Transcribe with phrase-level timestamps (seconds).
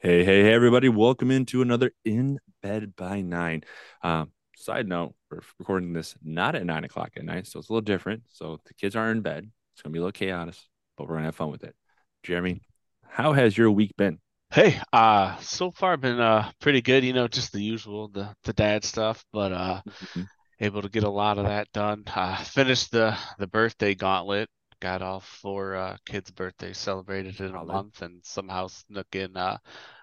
[0.00, 0.88] Hey, hey, hey, everybody.
[0.88, 3.62] Welcome into another In Bed by Nine.
[4.02, 7.72] Um, side note, we're recording this not at nine o'clock at night, so it's a
[7.72, 8.22] little different.
[8.28, 9.50] So the kids are in bed.
[9.74, 10.54] It's going to be a little chaotic,
[10.96, 11.74] but we're going to have fun with it.
[12.22, 12.62] Jeremy,
[13.08, 14.20] how has your week been?
[14.50, 18.52] Hey, uh, so far been uh pretty good, you know, just the usual, the the
[18.54, 20.22] dad stuff, but uh Mm-hmm.
[20.60, 22.04] able to get a lot of that done.
[22.08, 24.48] Uh finished the the birthday gauntlet,
[24.80, 29.58] got all four uh kids' birthdays celebrated in a month and somehow snuck in uh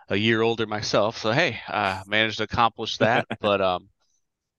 [0.09, 1.17] a year older myself.
[1.17, 3.89] So hey, uh managed to accomplish that, but um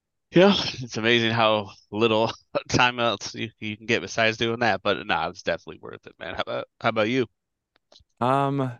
[0.33, 2.33] yeah, it's amazing how little
[2.69, 6.15] time else you, you can get besides doing that, but nah, it's definitely worth it,
[6.19, 6.35] man.
[6.35, 7.27] How about how about you?
[8.21, 8.79] Um,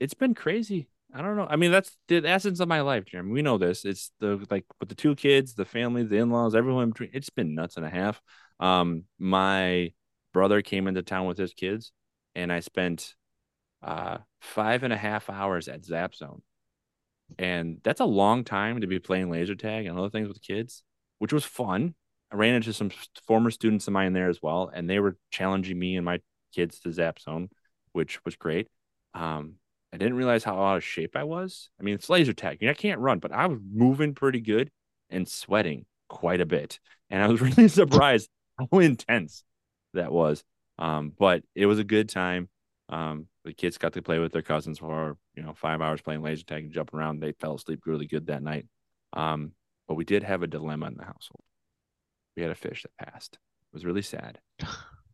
[0.00, 0.88] it's been crazy.
[1.14, 1.46] I don't know.
[1.48, 3.32] I mean, that's the essence of my life, Jeremy.
[3.32, 3.84] We know this.
[3.84, 7.10] It's the like with the two kids, the family, the in-laws, everyone in between.
[7.12, 8.20] It's been nuts and a half.
[8.60, 9.92] Um, my
[10.32, 11.92] brother came into town with his kids,
[12.34, 13.14] and I spent
[13.82, 16.42] uh five and a half hours at Zap Zone.
[17.38, 20.82] And that's a long time to be playing laser tag and other things with kids,
[21.18, 21.94] which was fun.
[22.32, 22.90] I ran into some
[23.26, 26.20] former students of mine there as well, and they were challenging me and my
[26.54, 27.48] kids to Zap Zone,
[27.92, 28.68] which was great.
[29.14, 29.54] Um,
[29.92, 31.70] I didn't realize how out of shape I was.
[31.80, 32.62] I mean, it's laser tag.
[32.64, 34.70] I can't run, but I was moving pretty good
[35.10, 36.78] and sweating quite a bit.
[37.10, 38.28] And I was really surprised
[38.58, 39.44] how intense
[39.94, 40.44] that was.
[40.78, 42.48] Um, but it was a good time.
[42.88, 46.22] Um, the kids got to play with their cousins for, you know, five hours playing
[46.22, 47.20] laser tag and jumping around.
[47.20, 48.66] They fell asleep really good that night.
[49.12, 49.52] Um,
[49.86, 51.44] but we did have a dilemma in the household.
[52.36, 53.34] We had a fish that passed.
[53.34, 54.38] It was really sad.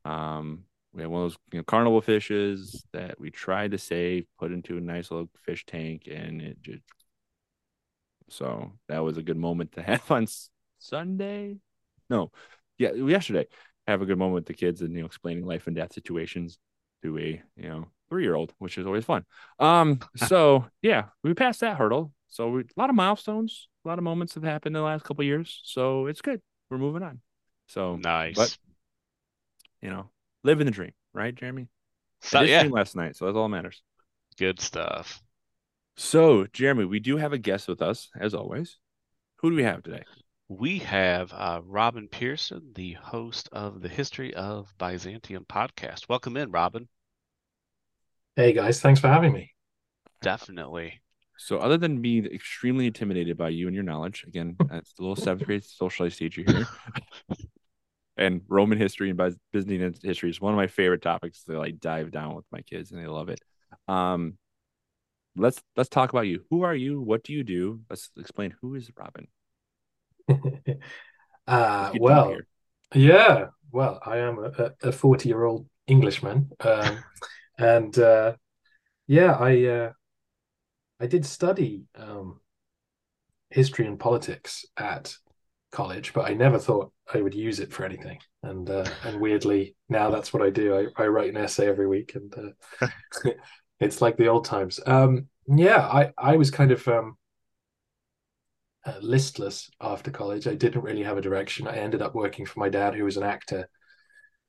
[0.04, 4.26] Um, we had one of those you know, carnival fishes that we tried to save,
[4.36, 6.82] put into a nice little fish tank, and it just.
[8.28, 10.26] So that was a good moment to have on
[10.80, 11.58] Sunday.
[12.10, 12.32] No,
[12.78, 13.46] yeah, yesterday.
[13.86, 16.58] Have a good moment with the kids and you know explaining life and death situations
[17.04, 19.24] to a you know three year old, which is always fun.
[19.58, 22.12] Um, so yeah, we passed that hurdle.
[22.28, 25.02] So we, a lot of milestones, a lot of moments have happened in the last
[25.02, 25.62] couple of years.
[25.64, 26.42] So it's good.
[26.70, 27.20] We're moving on.
[27.68, 28.36] So Nice.
[28.36, 28.54] but
[29.80, 30.10] you know,
[30.44, 31.68] living the dream, right, Jeremy?
[32.20, 33.82] So, yeah, last night, so that's all that matters.
[34.38, 35.22] good stuff.
[35.96, 38.78] So, Jeremy, we do have a guest with us, as always.
[39.36, 40.04] Who do we have today?
[40.48, 46.08] We have uh, Robin Pierson, the host of the History of Byzantium podcast.
[46.10, 46.88] Welcome in, Robin.
[48.34, 49.52] Hey guys, thanks for having me.
[50.22, 51.00] Definitely.
[51.36, 55.16] So, other than being extremely intimidated by you and your knowledge, again, that's the little
[55.16, 56.66] seventh grade socialized teacher here,
[58.16, 61.78] and Roman history and Byz- Byzantine history is one of my favorite topics to like
[61.78, 63.40] dive down with my kids, and they love it.
[63.86, 64.38] Um,
[65.36, 66.44] let's let's talk about you.
[66.48, 67.00] Who are you?
[67.00, 67.80] What do you do?
[67.90, 69.26] Let's explain who is Robin.
[71.46, 72.36] uh, well,
[72.94, 74.38] yeah, well, I am
[74.82, 76.50] a 40 year old Englishman.
[76.60, 77.02] Um,
[77.62, 78.34] and uh,
[79.06, 79.92] yeah, I uh,
[81.00, 82.40] I did study um,
[83.50, 85.14] history and politics at
[85.70, 88.18] college, but I never thought I would use it for anything.
[88.42, 90.90] And uh, and weirdly, now that's what I do.
[90.96, 92.88] I, I write an essay every week, and uh,
[93.80, 94.80] it's like the old times.
[94.86, 97.16] Um, yeah, I I was kind of um,
[98.84, 100.46] uh, listless after college.
[100.46, 101.68] I didn't really have a direction.
[101.68, 103.68] I ended up working for my dad, who was an actor,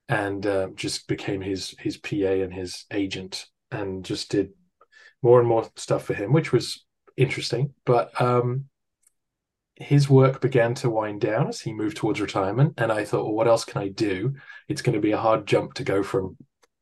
[0.10, 4.52] and uh, just became his his PA and his agent, and just did
[5.22, 6.86] more and more stuff for him, which was
[7.18, 7.74] interesting.
[7.86, 8.66] But um,
[9.76, 13.34] his work began to wind down as he moved towards retirement, and I thought, well,
[13.34, 14.34] what else can I do?
[14.68, 16.38] It's going to be a hard jump to go from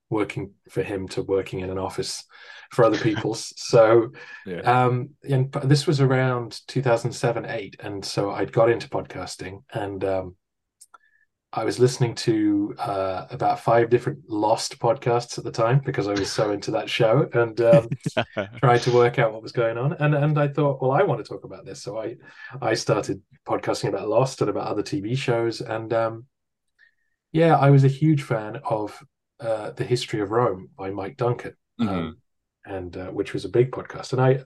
[0.09, 2.25] working for him to working in an office
[2.71, 3.53] for other people's.
[3.57, 4.11] so
[4.45, 4.59] Yeah.
[4.59, 10.35] um, and this was around 2007, eight, and so I'd got into podcasting, and um,
[11.53, 16.13] I was listening to uh, about five different Lost podcasts at the time because I
[16.13, 17.89] was so into that show and um,
[18.59, 19.93] tried to work out what was going on.
[19.93, 22.15] And and I thought, well, I want to talk about this, so I
[22.61, 25.59] I started podcasting about Lost and about other TV shows.
[25.59, 26.25] And um,
[27.33, 29.03] yeah, I was a huge fan of
[29.41, 32.13] uh, the History of Rome by Mike Duncan, Mhm.
[32.65, 34.13] and uh, which was a big podcast.
[34.13, 34.45] And I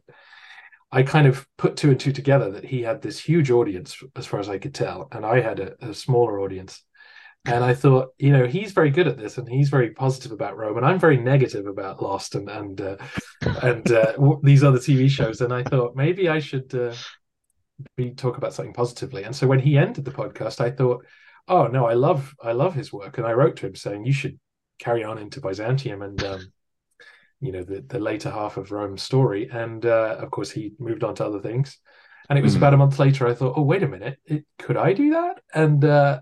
[0.92, 4.26] I kind of put two and two together that he had this huge audience, as
[4.26, 6.84] far as I could tell, and I had a, a smaller audience.
[7.48, 10.58] And I thought, you know, he's very good at this, and he's very positive about
[10.58, 12.98] Rome, and I'm very negative about Lost and and uh,
[13.62, 14.14] and uh,
[14.44, 15.42] these other TV shows.
[15.42, 16.94] And I thought maybe I should uh,
[17.98, 19.24] be talk about something positively.
[19.24, 21.06] And so when he ended the podcast, I thought,
[21.48, 24.14] oh no, I love I love his work, and I wrote to him saying you
[24.14, 24.40] should
[24.80, 26.42] carry on into Byzantium and um,
[27.42, 29.50] you know the the later half of Rome's story.
[29.52, 31.78] And uh, of course, he moved on to other things.
[32.28, 32.58] And it was Mhm.
[32.58, 33.28] about a month later.
[33.28, 35.42] I thought, oh wait a minute, it, could I do that?
[35.54, 36.22] And uh,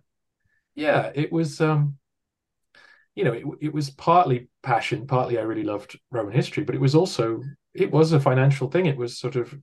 [0.76, 1.62] yeah, it was.
[1.62, 1.98] Um,
[3.16, 6.82] you know, it, it was partly passion, partly I really loved Roman history, but it
[6.82, 7.42] was also
[7.74, 8.86] it was a financial thing.
[8.86, 9.54] It was sort of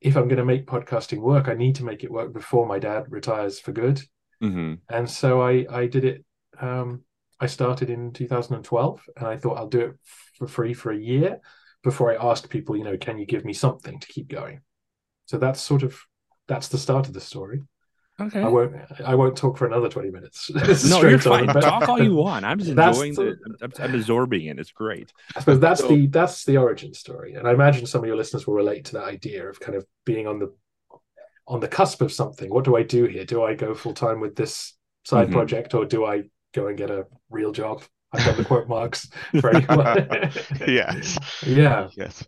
[0.00, 2.78] if I'm going to make podcasting work, I need to make it work before my
[2.78, 4.02] dad retires for good.
[4.42, 4.80] Mhm.
[4.88, 6.24] And so I I did it.
[6.60, 7.04] Um,
[7.40, 9.94] I started in 2012, and I thought I'll do it
[10.38, 11.40] for free for a year
[11.82, 14.60] before I ask people, you know, can you give me something to keep going?
[15.26, 16.00] So that's sort of
[16.46, 17.62] that's the start of the story.
[18.20, 18.40] Okay.
[18.42, 18.74] I won't
[19.04, 20.50] I won't talk for another 20 minutes.
[20.54, 21.46] no, Straight you're on, fine.
[21.46, 22.44] but- Talk all you want.
[22.44, 23.64] I'm just That's enjoying the- the.
[23.64, 24.58] I'm, I'm absorbing it.
[24.58, 25.12] It's great.
[25.34, 28.16] I suppose that's So- the that's the origin story, and I imagine some of your
[28.16, 30.52] listeners will relate to that idea of kind of being on the
[31.48, 32.50] on the cusp of something.
[32.50, 33.24] What do I do here?
[33.24, 34.74] Do I go full time with this
[35.04, 35.32] side Mhm.
[35.32, 36.24] project, or do I
[36.54, 37.82] go and get a real job?
[38.12, 39.08] I've done the quote marks
[39.40, 40.06] for anyone.
[40.68, 41.18] yes.
[41.46, 42.22] yeah, Yes.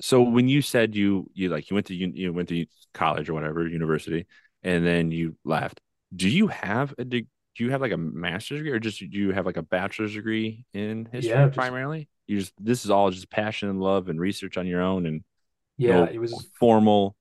[0.00, 3.30] So when you said you you like you went to un- you went to college
[3.30, 4.26] or whatever university,
[4.62, 5.80] and then you left,
[6.14, 7.24] do you have a do
[7.64, 10.64] you have like a master's degree or just do you have like a bachelor's degree
[10.72, 12.08] in history Yeah, just- primarily?
[12.26, 15.22] You just this is all just passion and love and research on your own and
[15.76, 15.96] yeah.
[15.96, 17.16] no It was formal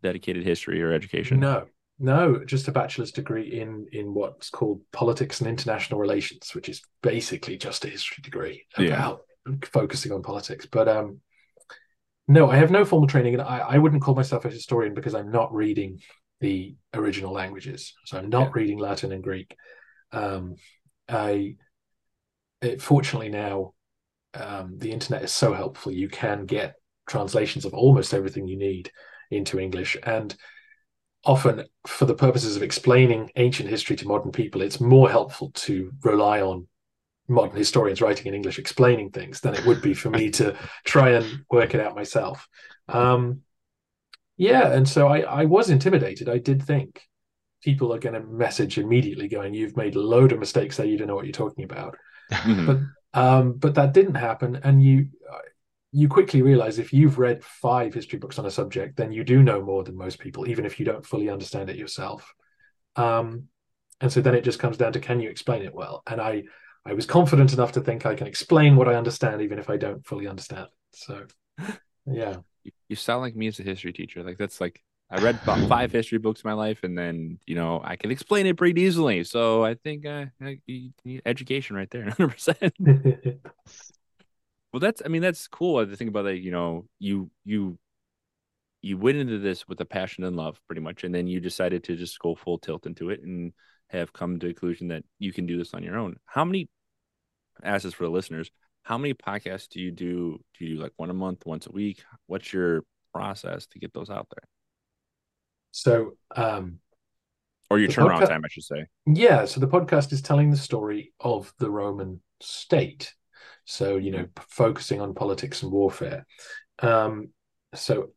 [0.00, 1.40] dedicated history or education.
[1.40, 1.66] no,
[1.98, 6.80] no, just a bachelor's degree in in what's called politics and international relations, which is
[7.02, 8.94] basically just a history degree Yeah.
[8.94, 9.20] about
[9.64, 10.66] focusing on politics.
[10.70, 11.20] But um,
[12.28, 15.14] no, I have no formal training, and I, I wouldn't call myself a historian because
[15.14, 15.98] I'm not reading
[16.40, 17.94] the original languages.
[18.04, 18.50] So I'm not Yeah.
[18.54, 19.56] reading Latin and Greek.
[20.12, 20.56] Um,
[21.08, 21.56] I
[22.60, 23.72] it, fortunately now
[24.34, 25.92] um, the internet is so helpful.
[25.92, 26.74] You can get
[27.08, 28.90] translations of almost everything you need
[29.30, 30.34] into English, and
[31.24, 35.92] often for the purposes of explaining ancient history to modern people, it's more helpful to
[36.02, 36.66] rely on
[37.28, 41.10] modern historians writing in English explaining things than it would be for me to try
[41.10, 42.48] and work it out myself.
[42.88, 43.42] Um,
[44.38, 46.28] yeah, and so I, I was intimidated.
[46.28, 47.02] I did think
[47.62, 50.86] people are going to message immediately going, "You've made a load of mistakes there.
[50.86, 51.96] You don't know what you're talking about."
[52.66, 52.78] But
[53.14, 55.08] um, but that didn't happen, and you
[55.90, 59.42] you quickly realize if you've read five history books on a subject, then you do
[59.42, 62.34] know more than most people, even if you don't fully understand it yourself.
[62.96, 63.44] Um,
[64.00, 66.02] and so then it just comes down to can you explain it well?
[66.06, 66.44] And I
[66.84, 69.76] I was confident enough to think I can explain what I understand, even if I
[69.76, 70.68] don't fully understand.
[70.92, 71.24] So
[72.06, 72.36] yeah,
[72.88, 74.22] you, sound like me as a history teacher.
[74.22, 77.54] Like that's like I read about five history books in my life, and then you
[77.54, 79.24] know I can explain it pretty easily.
[79.24, 82.74] So I think uh, I- you need education right there, hundred percent.
[84.72, 86.38] Well, that's I mean that's cool to think about that.
[86.38, 87.78] You know, you you
[88.82, 91.84] you went into this with a passion and love, pretty much, and then you decided
[91.84, 93.52] to just go full tilt into it and
[93.88, 96.16] have come to the conclusion that you can do this on your own.
[96.26, 96.68] How many?
[97.62, 98.50] I ask this for the listeners.
[98.88, 100.40] How many podcasts do you do?
[100.58, 102.02] Do you do like one a month, once a week?
[102.26, 104.48] What's your process to get those out there,
[105.72, 106.78] so um,
[107.68, 108.86] or your turnaround podca- time, I should say?
[109.04, 113.12] Yeah, so the podcast is telling the story of the Roman state.
[113.66, 116.26] So, you know, p- focusing on politics and warfare.
[116.78, 117.28] Um,
[117.74, 118.12] so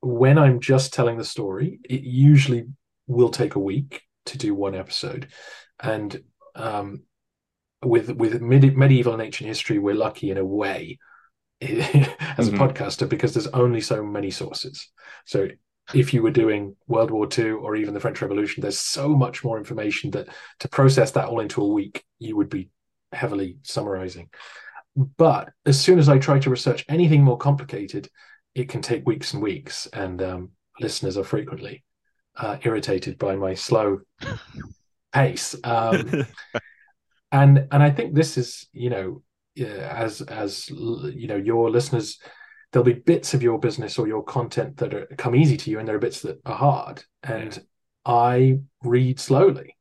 [0.00, 2.64] when I'm just telling the story, it usually
[3.06, 5.28] will take a week to do one episode.
[5.78, 6.22] And
[6.54, 7.02] um,
[7.82, 10.98] with with medieval and ancient history, we're lucky in a way
[11.62, 12.58] as a Mhm.
[12.58, 14.88] podcaster because there's only so many sources.
[15.26, 15.48] So
[15.94, 19.42] if you were doing World War II or even the French Revolution, there's so much
[19.44, 20.28] more information that
[20.60, 22.68] to process that all into a week, you would be
[23.12, 24.30] heavily summarizing.
[25.16, 28.08] But as soon as I try to research anything more complicated,
[28.54, 29.86] it can take weeks and weeks.
[29.92, 31.84] And um, listeners are frequently
[32.36, 34.00] uh, irritated by my slow
[35.12, 35.56] pace.
[35.64, 36.24] Um,
[37.32, 39.22] and and I think this is, you know,
[39.58, 42.18] as as you know, your listeners,
[42.72, 45.78] there'll be bits of your business or your content that are, come easy to you,
[45.78, 47.02] and there are bits that are hard.
[47.22, 47.58] And
[48.04, 49.76] I read slowly.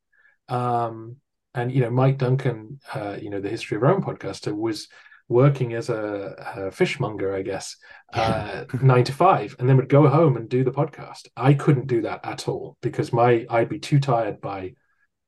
[0.48, 1.18] Um,
[1.54, 4.88] and you know, Mike Duncan, uh, you know, the History of Rome podcaster, was
[5.28, 7.76] working as a, a fishmonger, I guess,
[8.14, 11.28] uh, nine to five, and then would go home and do the podcast.
[11.38, 14.74] I couldn't do that at all because my I'd be too tired by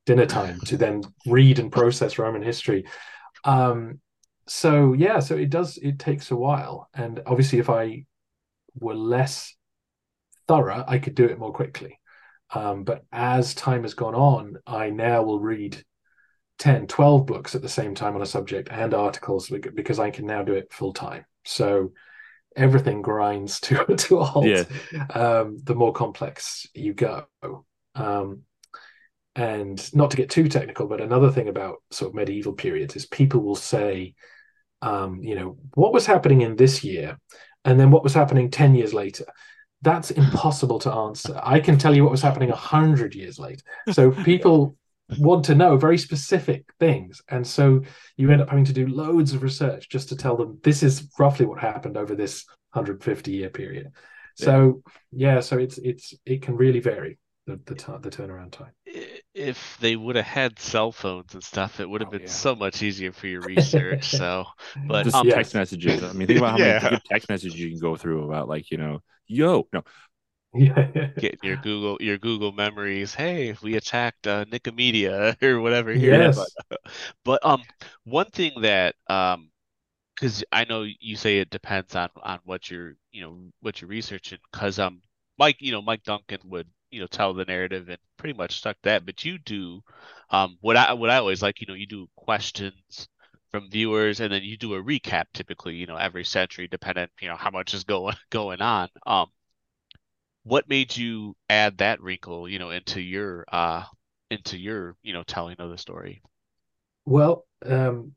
[0.05, 2.85] dinner time to then read and process Roman history.
[3.43, 3.99] Um,
[4.47, 5.77] so yeah, so it does.
[5.77, 8.05] It takes a while, and obviously, if I
[8.79, 9.55] were less
[10.47, 11.99] thorough, I could do it more quickly.
[12.53, 15.81] Um, but as time has gone on, I now will read
[16.59, 20.25] 10, 12 books at the same time on a subject and articles because I can
[20.25, 21.25] now do it full time.
[21.45, 21.93] So
[22.55, 24.63] everything grinds to, to a halt Yeah.
[25.13, 27.27] um, the more complex you go.
[27.95, 28.41] Um,
[29.35, 33.05] and not to get too technical, but another thing about sort of medieval periods is
[33.05, 34.13] people will say,
[34.81, 37.17] um, you know, what was happening in this year
[37.63, 39.25] and then what was happening 10 years later.
[39.81, 41.39] That's impossible to answer.
[41.41, 43.63] I can tell you what was happening 100 years later.
[43.91, 44.75] So people
[45.17, 47.21] want to know very specific things.
[47.29, 47.81] And so
[48.17, 51.09] you end up having to do loads of research just to tell them this is
[51.17, 53.91] roughly what happened over this 150 year period.
[54.35, 58.73] So yeah, so it's it's it can really vary the the, t- the turnaround time.
[59.33, 62.27] If they would have had cell phones and stuff, it would have Oh, been yeah.
[62.27, 64.09] so much easier for your research.
[64.09, 64.45] So,
[64.87, 65.29] but Just um, Yes.
[65.29, 66.03] text messages.
[66.03, 66.79] I mean, think about how Yeah.
[66.81, 69.83] many text messages you can go through about, like, you know, yo, no,
[70.53, 71.11] yeah.
[71.19, 73.13] getting your Google your Google memories.
[73.13, 76.29] Hey, we attacked uh, Nicomedia or whatever here.
[76.29, 76.31] Yes.
[76.31, 76.49] But,
[77.25, 77.65] but um,
[78.05, 79.51] one thing that um,
[80.15, 83.89] because I know you say it depends on on what you're you know what you're
[83.89, 84.39] researching.
[84.51, 85.01] Because um,
[85.39, 88.77] Mike, you know, Mike Duncan would you know tell the narrative and pretty much stuck
[88.83, 89.05] that.
[89.05, 89.81] But you do
[90.29, 91.61] um, what I what I always like.
[91.61, 93.07] You know, you do questions
[93.51, 97.27] from viewers and then you do a recap typically you know every century depending you
[97.27, 99.27] know how much is going going on um
[100.43, 103.83] what made you add that wrinkle, you know, into your uh
[104.29, 106.21] into your, you know, telling of the story?
[107.05, 108.13] Well, um,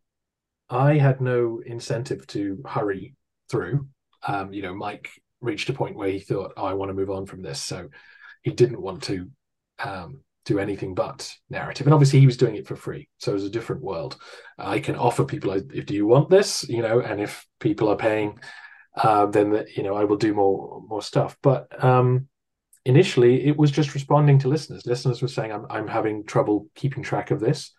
[0.70, 3.14] I had no incentive to hurry
[3.50, 3.88] through.
[4.26, 7.10] Um, you know, Mike reached a point where he thought, "Oh, I want to move
[7.10, 7.88] on from this," so
[8.44, 9.28] he didn't want to
[9.80, 11.86] um, do anything but narrative.
[11.86, 14.16] And obviously, he was doing it for free, so it was a different world.
[14.56, 17.96] I can offer people, if do you want this, you know, and if people are
[17.96, 18.38] paying,
[18.96, 21.36] uh, then the, you know I will do more more stuff.
[21.42, 22.28] But um,
[22.84, 24.86] initially, it was just responding to listeners.
[24.86, 27.72] Listeners were saying, "I'm I'm having trouble keeping track of this."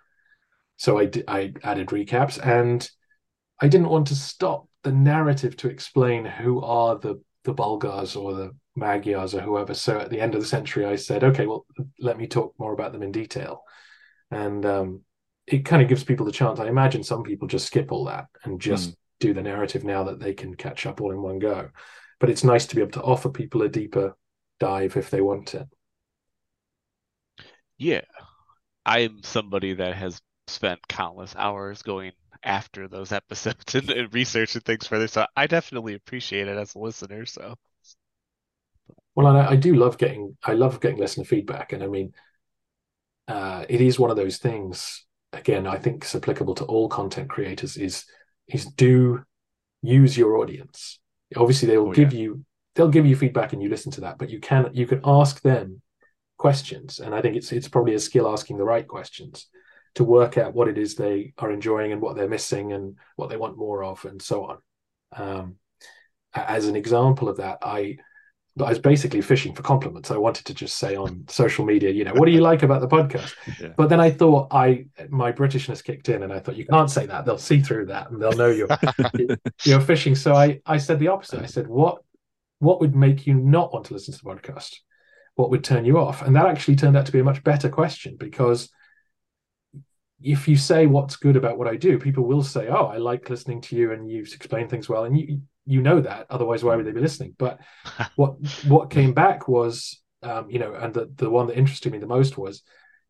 [0.78, 2.88] So I, d- I added recaps and
[3.62, 8.34] I didn't want to stop the narrative to explain who are the, the Bulgars or
[8.34, 9.74] the Magyars or whoever.
[9.74, 11.66] So at the end of the century, I said, okay, well,
[12.00, 13.64] let me talk more about them in detail.
[14.32, 15.02] And um,
[15.48, 16.60] it kind of gives people the chance.
[16.60, 20.20] I imagine some people just skip all that and just do the narrative now that
[20.20, 21.70] they can catch up all in one go.
[22.20, 24.18] But it's nice to be able to offer people a deeper
[24.60, 25.68] dive if they want it.
[27.78, 28.02] Yeah.
[28.86, 32.12] I'm somebody that has spent countless hours going
[32.44, 35.08] after those episodes and, and researching things further.
[35.08, 37.26] So I definitely appreciate it as a listener.
[37.26, 37.56] So
[39.16, 42.14] Well, and I, I do love getting I love getting listener feedback, and I mean,
[43.28, 45.06] uh, it is one of those things.
[45.34, 47.78] Again, I think it's applicable to all content creators.
[47.78, 48.06] Is
[48.48, 49.24] is do
[49.82, 51.00] use your audience.
[51.36, 52.46] Obviously, they will Oh, give you
[52.76, 54.18] they'll give you feedback, and you listen to that.
[54.18, 55.82] But you can you can ask them
[56.38, 59.48] questions, and I think it's it's probably a skill asking the right questions
[59.96, 63.30] to work out what it is they are enjoying and what they're missing and what
[63.30, 64.58] they want more of, and so on.
[65.16, 65.56] Um,
[66.34, 67.98] as an example of that, I
[68.62, 70.12] I was basically fishing for compliments.
[70.12, 72.82] I wanted to just say on social media, you know, what do you like about
[72.82, 73.34] the podcast?
[73.60, 73.70] Yeah.
[73.78, 77.06] But then I thought I my Britishness kicked in, and I thought you can't say
[77.06, 77.26] that.
[77.26, 78.68] They'll see through that, and they'll know you're
[79.64, 80.16] you're fishing.
[80.16, 81.42] So I I said the opposite.
[81.42, 82.02] I said what
[82.60, 84.78] what would make you not want to listen to the podcast?
[85.36, 86.22] What would turn you off?
[86.22, 88.70] And that actually turned out to be a much better question because
[90.22, 93.30] if you say what's good about what I do, people will say, "Oh, I like
[93.30, 96.28] listening to you, and you explain things well," and you you know that.
[96.30, 97.36] Otherwise, why would they be listening?
[97.38, 97.60] But
[98.16, 98.36] what
[98.68, 102.08] what came back was, um, you know, and the the one that interested me the
[102.08, 102.62] most was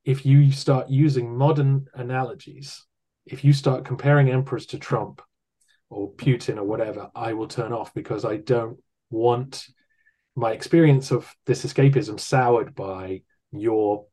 [0.03, 2.85] if you start using modern analogies,
[3.25, 5.21] if you start comparing emperors to Trump
[5.89, 8.77] or Putin or whatever, I will turn off because I don't
[9.09, 9.65] want
[10.35, 13.21] my experience of this escapism soured by
[13.51, 14.05] your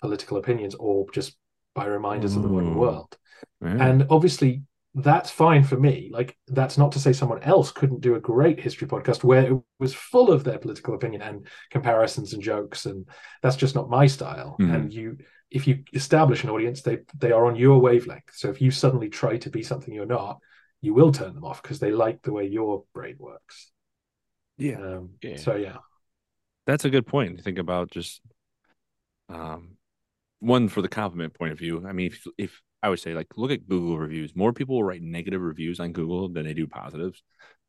[0.00, 1.36] political opinions or just
[1.74, 3.16] by reminders of the modern world.
[3.60, 3.86] Yeah.
[3.86, 4.62] And obviously,
[4.94, 6.08] that's fine for me.
[6.12, 9.60] Like, that's not to say someone else couldn't do a great history podcast where it
[9.80, 12.86] was full of their political opinion and comparisons and jokes.
[12.86, 13.08] And
[13.42, 14.56] that's just not my style.
[14.60, 14.74] Mhm.
[14.74, 15.18] And you,
[15.50, 18.30] if you establish an audience, they they are on your wavelength.
[18.32, 20.38] So if you suddenly try to be something you're not,
[20.80, 23.72] you will turn them off because they like the way your brain works.
[24.58, 24.76] yeah.
[24.80, 25.36] Um, Yeah.
[25.36, 25.78] So yeah,
[26.66, 27.36] That's a good point.
[27.38, 28.20] To think about just
[29.28, 29.76] um
[30.40, 31.84] one for the compliment point of view.
[31.86, 34.84] I mean, if, if I would say like look at Google reviews, more people will
[34.84, 37.22] write negative reviews on Google than they do positives,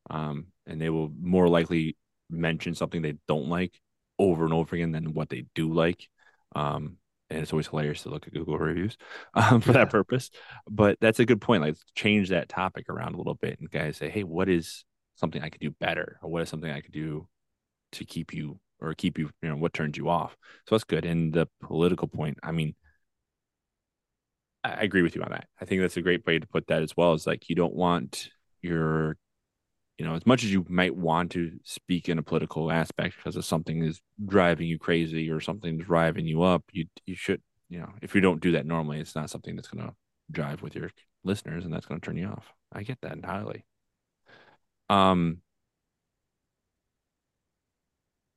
[0.10, 1.95] um, and they will more likely
[2.29, 3.79] mention something they don't like
[4.19, 6.10] over and over again than what they do like.
[6.53, 6.98] Um,
[7.29, 8.98] and it's always hilarious to look at Google reviews
[9.36, 9.79] um, for yeah.
[9.79, 10.31] that purpose.
[10.69, 11.63] But that's a good point.
[11.63, 14.84] Like change that topic around a little bit and guys say, hey, what is
[15.15, 17.29] something I could do better, or what is something I could do
[17.93, 20.36] to keep you or keep you, you know, what turns you off.
[20.67, 21.05] So that's good.
[21.05, 22.75] And the political point, I mean,
[24.65, 25.48] I agree with you on that.
[25.60, 27.13] I think that's a great way to put that as well.
[27.13, 28.29] Is like you don't want
[28.62, 29.17] your
[29.98, 33.38] you know, as much as you might want to speak in a political aspect because
[33.38, 37.79] of something is driving you crazy or something's driving you up, you you should, you
[37.79, 39.93] know, if you don't do that normally, it's not something that's going to
[40.31, 40.91] drive with your
[41.24, 42.51] listeners and that's going to turn you off.
[42.74, 43.65] I get that entirely.
[44.89, 45.41] Um,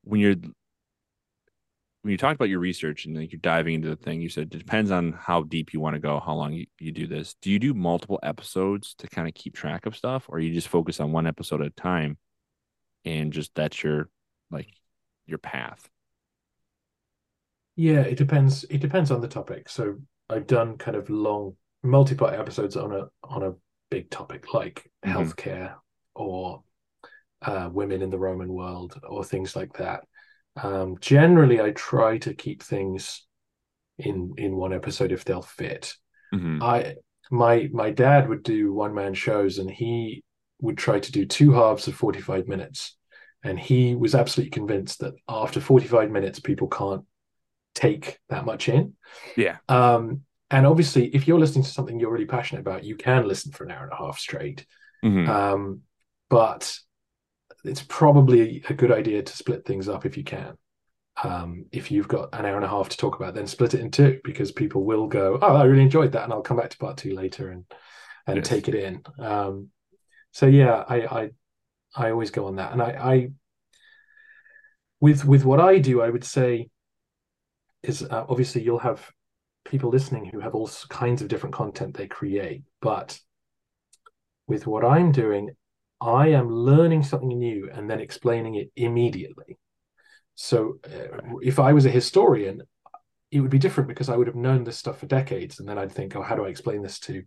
[0.03, 0.35] when you're
[2.09, 4.51] when you talked about your research and like you're diving into the thing, you said
[4.51, 7.35] it depends on how deep you want to go, how long you, you do this.
[7.39, 10.69] Do you do multiple episodes to kind of keep track of stuff, or you just
[10.69, 12.17] focus on one episode at a time
[13.05, 14.09] and just that's your
[14.49, 14.69] like
[15.27, 15.87] your path?
[17.75, 18.63] Yeah, it depends.
[18.71, 19.69] It depends on the topic.
[19.69, 19.97] So
[20.31, 23.53] I've done kind of long multi-part episodes on a on a
[23.91, 25.15] big topic like mm-hmm.
[25.15, 25.75] healthcare
[26.15, 26.63] or
[27.43, 30.05] uh, women in the Roman world or things like that.
[30.63, 33.25] Um, generally, I try to keep things
[33.97, 35.93] in in one episode if they'll fit.
[36.33, 36.63] Mm-hmm.
[36.63, 36.95] I
[37.31, 40.23] my my dad would do one man shows, and he
[40.61, 42.97] would try to do two halves of forty five minutes,
[43.43, 47.03] and he was absolutely convinced that after forty five minutes, people can't
[47.75, 48.93] take that much in.
[49.35, 49.57] Yeah.
[49.67, 53.51] Um, and obviously, if you're listening to something you're really passionate about, you can listen
[53.51, 54.65] for an hour and a half straight.
[55.03, 55.29] Mm-hmm.
[55.29, 55.81] Um,
[56.29, 56.75] but
[57.63, 60.57] it's probably a good idea to split things up if you can.
[61.23, 63.81] Um, if you've got an hour and a half to talk about, then split it
[63.81, 66.69] in two because people will go, "Oh, I really enjoyed that," and I'll come back
[66.69, 67.65] to part two later and
[68.25, 68.47] and yes.
[68.47, 69.03] take it in.
[69.19, 69.69] Um,
[70.31, 71.29] so yeah, I, I
[71.95, 73.29] I always go on that, and I, I
[75.01, 76.69] with with what I do, I would say
[77.83, 79.09] is uh, obviously you'll have
[79.65, 83.19] people listening who have all kinds of different content they create, but
[84.47, 85.51] with what I'm doing,
[86.01, 89.57] I am learning something new and then explaining it immediately.
[90.35, 92.61] So uh, if I was a historian,
[93.31, 95.59] it would be different because I would have known this stuff for decades.
[95.59, 97.23] And then I'd think, oh, how do I explain this to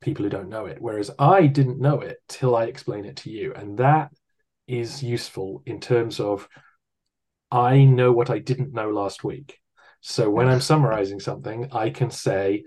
[0.00, 0.78] people who don't know it?
[0.80, 3.52] Whereas I didn't know it till I explain it to you.
[3.54, 4.10] And that
[4.66, 6.48] is useful in terms of
[7.50, 9.58] I know what I didn't know last week.
[10.00, 12.64] So when I'm summarizing something, I can say,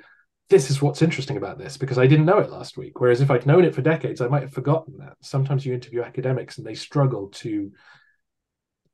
[0.51, 2.99] this is what's interesting about this because I didn't know it last week.
[2.99, 5.15] Whereas if I'd known it for decades, I might have forgotten that.
[5.21, 7.71] Sometimes you interview academics and they struggle to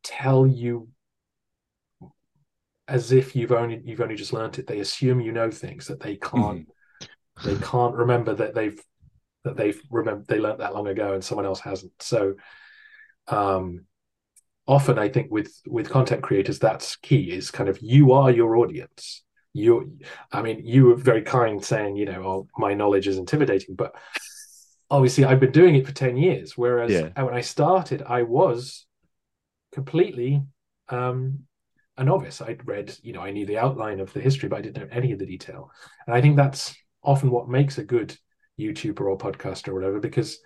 [0.04, 0.88] tell you
[2.88, 4.68] as if you've only you've only just learned it.
[4.68, 6.70] They assume you know things that they can't
[7.02, 7.08] mm.
[7.44, 8.80] they can't remember that they've
[9.44, 11.92] that they've remember they learned that long ago and someone else hasn't.
[12.00, 12.36] So
[13.28, 13.86] um
[14.68, 18.58] often I think with with content creators that's key is kind of you are your
[18.58, 19.98] audience you
[20.32, 23.96] i mean you were very kind saying you know oh, my knowledge is intimidating but
[24.90, 27.10] obviously i've been doing it for 10 years whereas yeah.
[27.22, 28.86] when i started i was
[29.74, 30.42] completely
[30.90, 31.40] um
[31.98, 34.62] a novice i'd read you know i knew the outline of the history but i
[34.62, 35.72] didn't know any of the detail
[36.06, 38.16] and i think that's often what makes a good
[38.60, 40.40] youtuber or podcaster or whatever because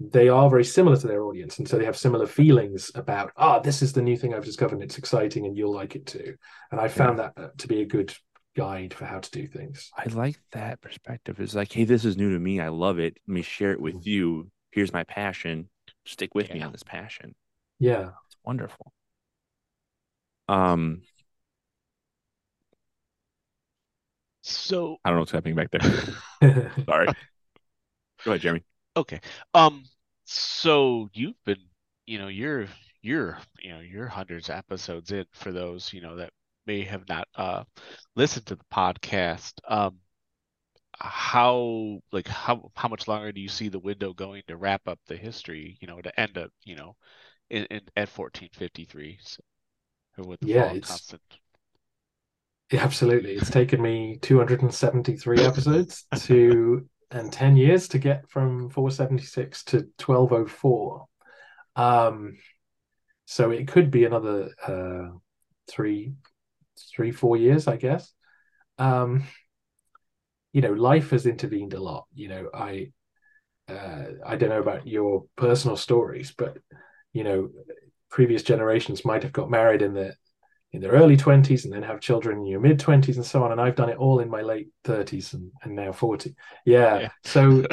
[0.00, 3.58] they are very similar to their audience and so they have similar feelings about ah
[3.58, 6.06] oh, this is the new thing i've discovered and it's exciting and you'll like it
[6.06, 6.34] too
[6.72, 7.28] and i found yeah.
[7.36, 8.14] that to be a good
[8.56, 9.90] guide for how to do things.
[9.96, 11.40] I like that perspective.
[11.40, 12.60] It's like, hey, this is new to me.
[12.60, 13.18] I love it.
[13.26, 14.08] Let me share it with mm-hmm.
[14.08, 14.50] you.
[14.70, 15.68] Here's my passion.
[16.04, 16.54] Stick with yeah.
[16.54, 17.34] me on this passion.
[17.78, 18.10] Yeah.
[18.26, 18.92] It's wonderful.
[20.48, 21.02] Um
[24.42, 26.72] so I don't know what's happening back there.
[26.84, 27.06] Sorry.
[28.24, 28.64] Go ahead, Jeremy.
[28.96, 29.20] Okay.
[29.54, 29.84] Um
[30.24, 31.58] so you've been,
[32.06, 32.66] you know, you're
[33.02, 36.30] you're you know you're hundreds of episodes in for those you know that
[36.70, 37.64] may have not uh,
[38.14, 39.96] listened to the podcast, um,
[40.98, 45.00] how like how how much longer do you see the window going to wrap up
[45.06, 45.76] the history?
[45.80, 46.94] You know, to end up you know
[47.48, 49.18] in, in at fourteen fifty three.
[49.22, 49.42] So,
[50.18, 51.22] with the yeah, it's constant.
[52.70, 53.32] Yeah, absolutely.
[53.32, 61.06] It's taken me 273 episodes to and 10 years to get from 476 to 1204.
[61.74, 62.36] Um,
[63.24, 65.08] so it could be another uh,
[65.68, 66.12] three
[66.94, 68.12] three, four years, I guess.
[68.78, 69.24] Um,
[70.52, 72.06] you know, life has intervened a lot.
[72.14, 72.92] You know, I
[73.68, 76.58] uh, I don't know about your personal stories, but
[77.12, 77.50] you know,
[78.10, 80.14] previous generations might have got married in the
[80.72, 83.52] in their early 20s and then have children in your mid 20s and so on.
[83.52, 86.34] And I've done it all in my late 30s and, and now 40.
[86.64, 87.00] Yeah.
[87.00, 87.08] yeah.
[87.24, 87.64] So,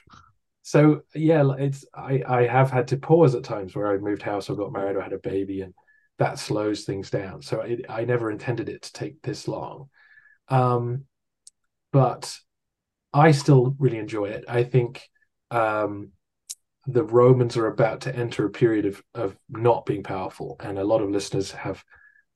[0.62, 4.48] so yeah, it's, I, I have had to pause at times where I moved house
[4.48, 5.74] or got married or had a baby and
[6.20, 7.42] that slows things down.
[7.42, 9.88] So it, I never intended it to take this long.
[10.48, 11.06] Um,
[11.92, 12.38] but
[13.12, 14.44] I still really enjoy it.
[14.46, 15.02] I think,
[15.50, 16.12] um,
[16.86, 20.84] the Romans are about to enter a period of, of not being powerful, and a
[20.84, 21.84] lot of listeners have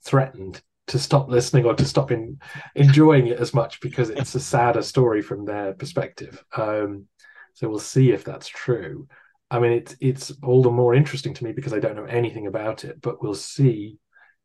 [0.05, 2.39] threatened to stop listening or to stop in,
[2.75, 6.45] enjoying it as much because it's a sadder story from their perspective.
[6.57, 7.07] Um,
[7.55, 9.09] so we'll see if that's true.
[9.51, 12.47] I mean, it's it's all the more interesting to me because I don't know anything
[12.47, 13.99] about it, but we'll see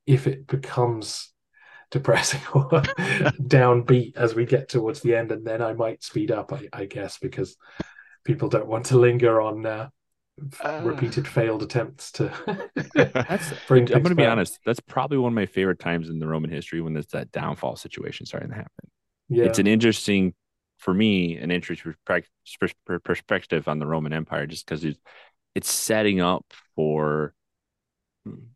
[0.05, 1.31] if it becomes
[1.91, 6.53] depressing or downbeat as we get towards the end, and then I might speed up,
[6.53, 7.55] I, I guess, because
[8.23, 9.89] people don't want to linger on uh,
[10.63, 12.27] uh, repeated failed attempts to
[13.67, 16.27] bring i'm going to be honest that's probably one of my favorite times in the
[16.27, 18.89] roman history when there's that downfall situation starting to happen.
[19.29, 19.45] Yeah.
[19.45, 20.33] It's an interesting
[20.79, 21.93] for me an interesting
[23.03, 24.99] perspective on the roman empire just because it's,
[25.55, 27.33] it's setting up for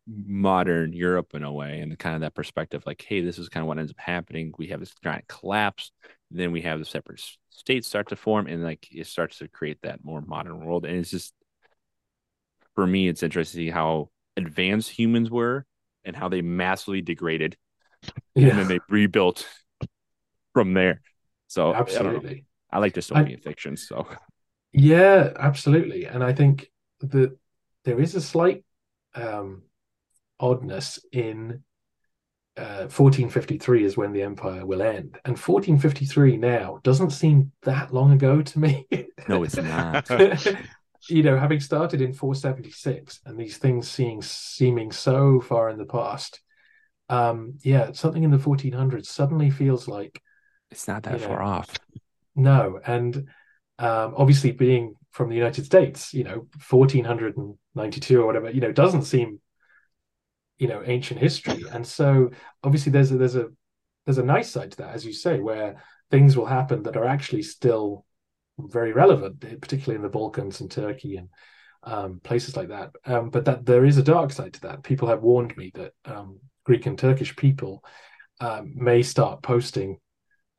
[0.08, 3.64] modern europe in a way and kind of that perspective like hey this is kind
[3.64, 5.92] of what ends up happening we have this giant collapse
[6.32, 9.78] then we have the separate states start to form and like it starts to create
[9.82, 11.34] that more modern world and it's just
[12.76, 15.66] for me, it's interesting to see how advanced humans were
[16.04, 17.56] and how they massively degraded,
[18.36, 18.50] yeah.
[18.50, 19.48] and then they rebuilt
[20.54, 21.02] from there.
[21.54, 23.78] So absolutely, I, I like dystopian I, fiction.
[23.78, 24.08] So
[24.72, 27.38] yeah, absolutely, and I think that
[27.86, 28.66] there is a slight
[29.16, 29.64] um,
[30.40, 31.64] oddness in.
[32.56, 38.12] Uh, 1453 is when the empire will end, and 1453 now doesn't seem that long
[38.12, 38.86] ago to me.
[39.28, 40.08] no, it's not.
[41.10, 45.86] you know, having started in 476 and these things seeing seeming so far in the
[45.86, 46.42] past,
[47.10, 50.22] um, yeah, something in the 1400s suddenly feels like
[50.74, 51.78] it's not that far off.
[52.36, 53.16] No, and
[53.78, 59.04] um, obviously being from the United States, you know, 1492 or whatever, you know, doesn't
[59.04, 59.40] seem,
[60.58, 61.64] you know, ancient history.
[61.72, 62.32] And so
[62.64, 63.50] obviously there's a there's a
[64.06, 67.06] there's a nice side to that, as you say, where things will happen that are
[67.06, 68.04] actually still
[68.58, 71.30] very relevant, particularly in the Balkans and Turkey and
[71.84, 72.90] um, places like that.
[73.06, 74.84] Um, but that there is a dark side to that.
[74.84, 77.84] People have warned me that um, Greek and Turkish people
[78.40, 80.00] um, may start posting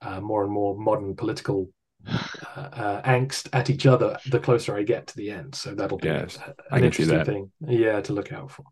[0.04, 1.70] uh, more and more modern political
[2.06, 2.18] uh,
[2.56, 5.54] uh, angst at each other the closer I get to the end.
[5.54, 6.38] So that'll be yes,
[6.70, 8.64] an interesting thing, yeah, to look out for.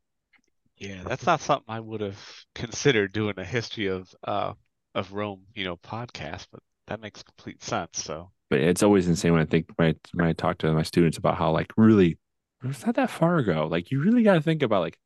[0.76, 2.18] Yeah, that's not something I would have
[2.54, 4.52] considered doing a history of uh,
[4.94, 8.02] of Rome, you know, podcast, but that makes complete sense.
[8.02, 10.82] So but it's always insane when I think when I, when I talk to my
[10.82, 12.18] students about how like really
[12.64, 13.66] it's not that far ago.
[13.66, 14.98] Like you really got to think about like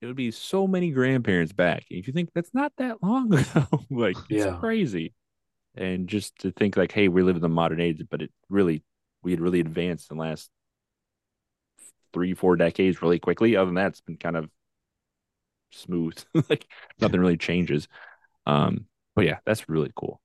[0.00, 1.84] it would be so many grandparents back.
[1.90, 4.48] If you think that's not that long ago, like yeah.
[4.48, 5.14] it's crazy.
[5.78, 8.82] And just to think like, hey, we live in the modern age, but it really
[9.22, 10.50] we had really advanced in the last
[12.12, 13.56] three, four decades really quickly.
[13.56, 14.50] Other than that, it's been kind of
[15.72, 16.16] smooth.
[16.50, 16.66] like
[17.00, 17.88] nothing really changes.
[18.46, 20.20] Um, but yeah, that's really cool.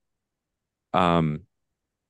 [0.93, 1.41] Um,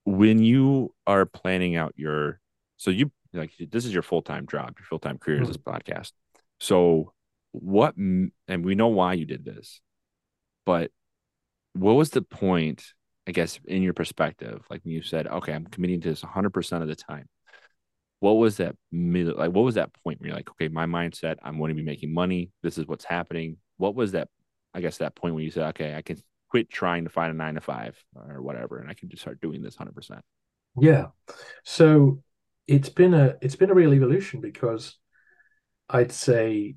[0.06, 2.40] when you are planning out your
[2.78, 5.50] so you like this is your full-time job your full-time career mm-hmm.
[5.50, 6.12] is this podcast
[6.60, 7.14] so
[7.52, 9.80] what and we know why you did this
[10.66, 10.92] but
[11.74, 12.84] what was the point
[13.28, 16.82] i guess in your perspective like when you said okay i'm committing to this 100%
[16.82, 17.28] of the time
[18.20, 21.58] what was that like what was that point where you're like okay my mindset i'm
[21.58, 24.28] going to be making money this is what's happening what was that
[24.74, 26.18] i guess that point where you said okay i can
[26.54, 29.42] quit trying to find a nine to five or whatever, and I can just start
[29.42, 30.22] doing this hundred percent.
[30.80, 31.08] Yeah.
[31.64, 32.22] So
[32.68, 34.96] it's been a it's been a real evolution because
[35.90, 36.76] I'd say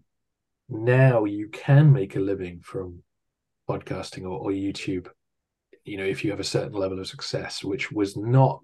[0.71, 3.03] now you can make a living from
[3.69, 5.09] podcasting or, or YouTube.
[5.87, 8.61] You know, if you have a certain level of success, which was not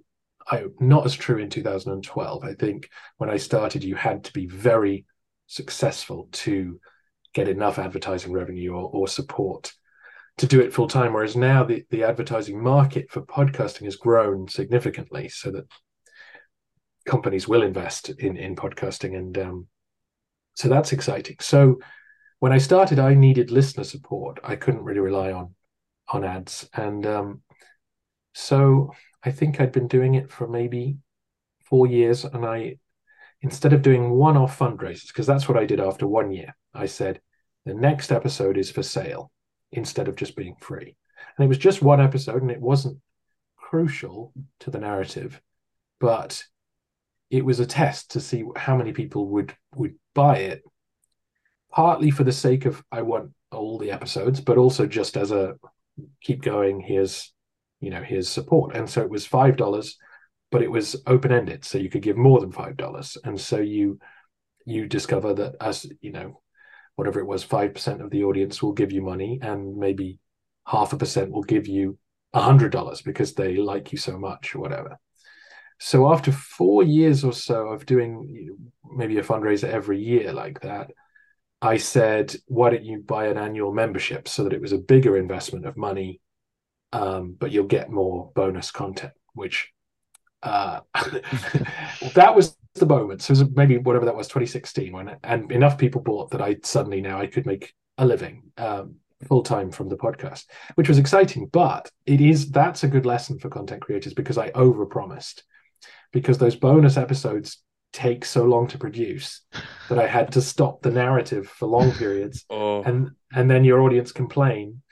[0.50, 2.44] I, not as true in 2012.
[2.44, 5.06] I think when I started, you had to be very
[5.46, 6.80] successful to
[7.34, 9.72] get enough advertising revenue or, or support
[10.38, 11.12] to do it full time.
[11.12, 15.64] Whereas now the, the advertising market for podcasting has grown significantly so that
[17.06, 19.16] companies will invest in, in podcasting.
[19.16, 19.66] And um,
[20.54, 21.36] so that's exciting.
[21.40, 21.78] So
[22.38, 24.40] when I started, I needed listener support.
[24.42, 25.54] I couldn't really rely on
[26.08, 26.68] on ads.
[26.74, 27.42] And um,
[28.34, 30.98] so I think I'd been doing it for maybe
[31.64, 32.24] four years.
[32.24, 32.78] And I,
[33.40, 36.86] instead of doing one off fundraisers, because that's what I did after one year, I
[36.86, 37.20] said,
[37.64, 39.30] the next episode is for sale
[39.70, 40.96] instead of just being free.
[41.36, 42.98] And it was just one episode and it wasn't
[43.56, 45.40] crucial to the narrative,
[46.00, 46.44] but
[47.30, 50.62] it was a test to see how many people would would buy it
[51.72, 55.56] partly for the sake of I want all the episodes, but also just as a
[56.22, 56.80] keep going.
[56.80, 57.32] Here's
[57.80, 59.96] you know here's support, and so it was five dollars,
[60.50, 63.58] but it was open ended, so you could give more than five dollars, and so
[63.58, 63.98] you
[64.64, 66.42] you discover that as you know
[66.96, 70.18] whatever it was, 5% of the audience will give you money and maybe
[70.66, 71.98] half a percent will give you
[72.34, 74.98] a hundred dollars because they like you so much or whatever.
[75.80, 78.56] So after four years or so of doing
[78.94, 80.92] maybe a fundraiser every year like that,
[81.62, 85.16] I said, why don't you buy an annual membership so that it was a bigger
[85.16, 86.20] investment of money,
[86.92, 89.70] um, but you'll get more bonus content, which
[90.42, 90.80] uh,
[92.14, 93.22] that was the moment.
[93.22, 97.20] So maybe whatever that was, 2016, when and enough people bought that I suddenly now
[97.20, 98.96] I could make a living um,
[99.28, 101.46] full time from the podcast, which was exciting.
[101.46, 105.42] But it is that's a good lesson for content creators because I overpromised
[106.12, 107.62] because those bonus episodes
[107.92, 109.42] take so long to produce
[109.88, 113.82] that I had to stop the narrative for long periods, Oh, and and then your
[113.82, 114.82] audience complain,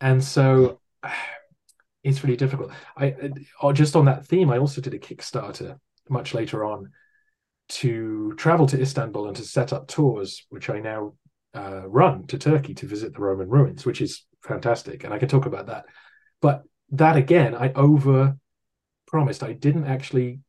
[0.00, 0.80] and so
[2.04, 2.70] it's really difficult.
[2.96, 3.14] I
[3.62, 6.90] uh, just on that theme, I also did a Kickstarter much later on
[7.66, 11.14] to travel to Istanbul and to set up tours, which I now
[11.54, 15.28] uh, run to Turkey to visit the Roman ruins, which is fantastic, and I can
[15.28, 15.86] talk about that.
[16.40, 18.36] But that again, I over
[19.06, 19.42] promised.
[19.42, 20.40] I didn't actually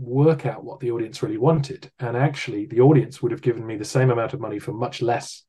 [0.00, 3.76] work out what the audience really wanted, and actually, the audience would have given me
[3.76, 5.44] the same amount of money for much less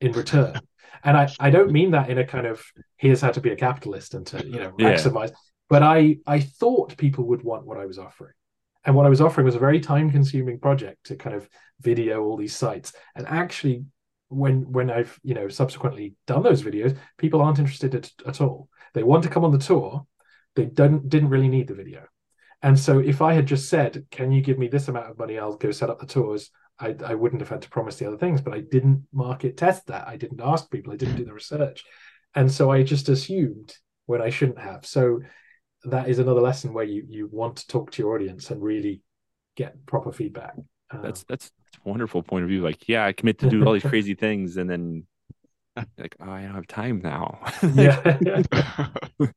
[0.00, 0.60] in return.
[1.04, 2.64] and I, I don't mean that in a kind of
[2.96, 4.94] here's how to be a capitalist and to you know Yeah.
[4.94, 5.32] maximize,
[5.68, 8.34] but I I thought people would want what I was offering.
[8.84, 11.48] And what I was offering was a very time consuming project to kind of
[11.80, 12.92] video all these sites.
[13.16, 13.84] And actually,
[14.28, 18.68] when when I've you know subsequently done those videos, people aren't interested at, at all.
[18.94, 20.06] They want to come on the tour,
[20.56, 22.06] they don't didn't really need the video.
[22.62, 25.38] And so if I had just said, "Can you give me this amount of money?
[25.38, 28.18] I'll go set up the tours," I, I wouldn't have had to promise the other
[28.18, 28.40] things.
[28.40, 30.08] But I didn't market test that.
[30.08, 30.92] I didn't ask people.
[30.92, 31.84] I didn't do the research,
[32.34, 33.74] and so I just assumed
[34.06, 34.86] when I shouldn't have.
[34.86, 35.20] So
[35.84, 39.02] that is another lesson where you you want to talk to your audience and really
[39.56, 40.54] get proper feedback.
[40.90, 41.50] Um, that's that's
[41.84, 42.62] a wonderful point of view.
[42.62, 45.06] Like, yeah, I commit to do all these crazy things, and then
[45.98, 47.40] like, oh, I don't have time now.
[47.74, 48.18] yeah.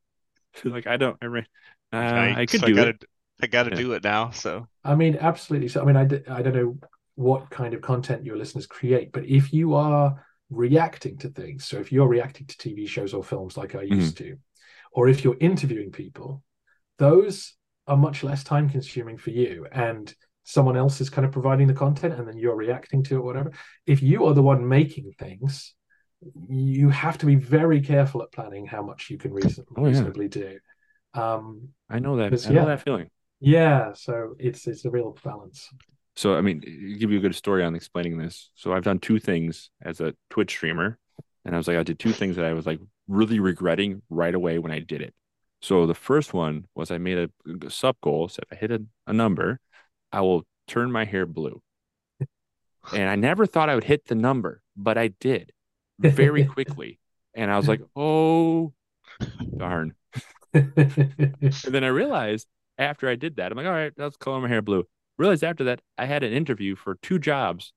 [0.64, 1.16] like I don't.
[1.22, 1.46] I, re-
[1.92, 3.04] uh, Yikes, I could do gotta, it.
[3.42, 3.76] I gotta Yeah.
[3.76, 4.30] do it now.
[4.30, 5.68] So I mean, absolutely.
[5.68, 6.78] So, I mean, I, d- I don't know
[7.14, 11.78] what kind of content your listeners create, but if you are reacting to things, so
[11.78, 14.36] if you're reacting to TV shows or films like I used to,
[14.92, 16.42] or if you're interviewing people,
[16.98, 17.54] those
[17.86, 19.66] are much less time consuming for you.
[19.72, 20.12] And
[20.44, 23.52] someone else is kind of providing the content and then you're reacting to it, whatever.
[23.86, 25.74] If you are the one making things,
[26.48, 29.88] you have to be very careful at planning how much you can reason- Oh, yeah.
[29.88, 30.58] reasonably do.
[31.14, 32.32] Um, I know that.
[32.46, 32.66] I know yeah.
[32.66, 33.10] that feeling.
[33.40, 35.68] yeah, so it's it's a real balance.
[36.14, 36.60] So, I mean,
[36.98, 38.50] give you a good story on explaining this.
[38.54, 40.98] So, I've done two things as a Twitch streamer,
[41.44, 44.34] and I was like, I did two things that I was like really regretting right
[44.34, 45.14] away when I did it.
[45.62, 48.28] So, the first one was I made a, a sub goal.
[48.28, 49.58] So, if I hit a, a number,
[50.12, 51.62] I will turn my hair blue.
[52.92, 55.52] And I never thought I would hit the number, but I did
[56.00, 56.98] very quickly.
[57.32, 58.72] And I was like, oh,
[59.56, 59.94] darn.
[60.54, 62.46] And then I realized
[62.78, 64.84] after I did that, I'm like, all right, let's color my hair blue.
[65.18, 67.72] Realized after that, I had an interview for two jobs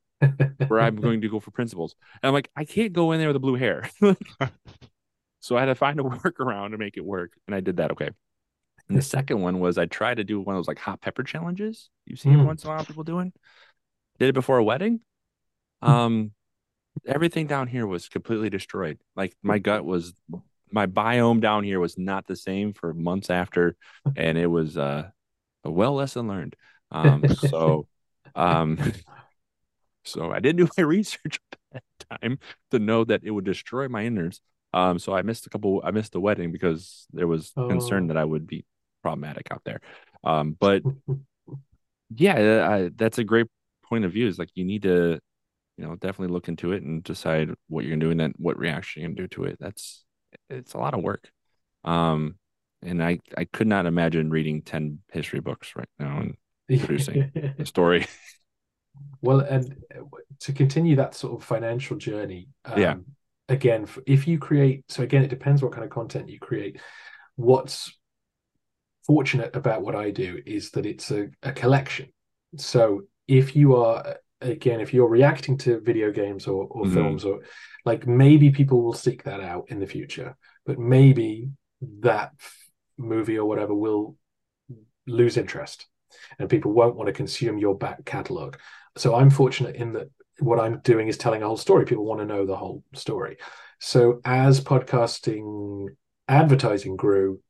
[0.67, 1.95] where I'm going to go for principals.
[2.21, 3.89] And I'm like, I can't go in there with the blue hair.
[5.39, 7.33] so I had to find a workaround to make it work.
[7.47, 7.91] And I did that.
[7.91, 8.09] Okay.
[8.89, 11.23] And the second one was I tried to do one of those like hot pepper
[11.23, 12.47] challenges you see every Mm.
[12.47, 13.33] once in a while people doing.
[14.19, 15.01] Did it before a wedding.
[15.81, 16.31] Um,
[17.05, 18.99] everything down here was completely destroyed.
[19.15, 20.13] Like my gut was,
[20.71, 23.75] my biome down here was not the same for months after,
[24.15, 25.10] and it was uh,
[25.63, 26.56] a well lesson learned.
[26.91, 27.88] Um, so,
[28.36, 28.80] um,
[30.04, 31.39] so I didn't do my research
[31.73, 32.39] at that time
[32.71, 34.41] to know that it would destroy my innards.
[34.73, 35.82] Um, so I missed a couple.
[35.84, 38.08] I missed the wedding because there was concern Oh.
[38.08, 38.65] that I would be
[39.01, 39.80] problematic out there.
[40.23, 40.84] Um, but
[42.15, 43.47] yeah, I, that's a great
[43.89, 44.28] point of view.
[44.28, 45.19] Is like you need to,
[45.78, 48.60] you know, definitely look into it and decide what you're gonna do and then what
[48.60, 49.58] reaction you're gonna do to it.
[49.60, 50.04] That's
[50.49, 51.29] it's a lot of work.
[51.83, 52.35] Um,
[52.81, 56.35] and I I could not imagine reading ten history books right now and
[56.67, 57.31] Producing.
[57.59, 58.07] a story.
[59.21, 60.03] Well, and uh,
[60.41, 62.95] to continue that sort of financial journey, um, Yeah.
[63.47, 66.79] Again, if you create, so again, it depends what kind of content you create.
[67.35, 67.95] What's
[69.05, 72.07] fortunate about what I do is that it's a, a collection.
[72.57, 76.93] So if you are, again, if you're reacting to video games or, or Mhm.
[76.93, 77.39] films, or
[77.86, 81.49] like maybe people will seek that out in the future, but maybe
[81.99, 82.31] that
[82.97, 84.15] movie or whatever will
[85.08, 85.88] lose interest
[86.39, 88.55] and people won't want to consume your back catalog.
[88.97, 91.84] so I'm fortunate in that what I'm doing is telling a whole story.
[91.86, 93.38] People want to know the whole story.
[93.79, 95.88] So as podcasting
[96.29, 97.41] advertising grew,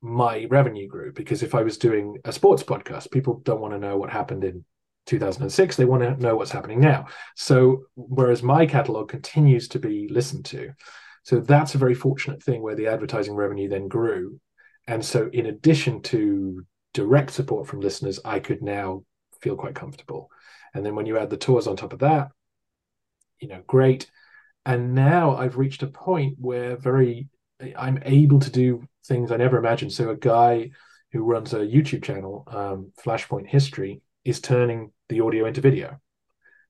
[0.00, 3.78] my revenue grew because if I was doing a sports podcast, people don't want to
[3.78, 4.64] know what happened in
[5.10, 5.76] 2006.
[5.76, 7.06] They want to know what's happening now.
[7.36, 10.72] So whereas my catalog continues to be listened to,
[11.22, 14.40] so that's a very fortunate thing where the advertising revenue then grew.
[14.86, 19.04] And so in addition to direct support from listeners, I could now
[19.40, 20.30] feel quite comfortable.
[20.74, 22.28] And then when you add the tours on top of that,
[23.40, 24.10] you know, great.
[24.64, 27.28] And now I've reached a point where very
[27.76, 29.92] I'm able to do things I never imagined.
[29.92, 30.70] So a guy
[31.12, 36.00] who runs a YouTube channel, um, Flashpoint History, is turning the audio into video,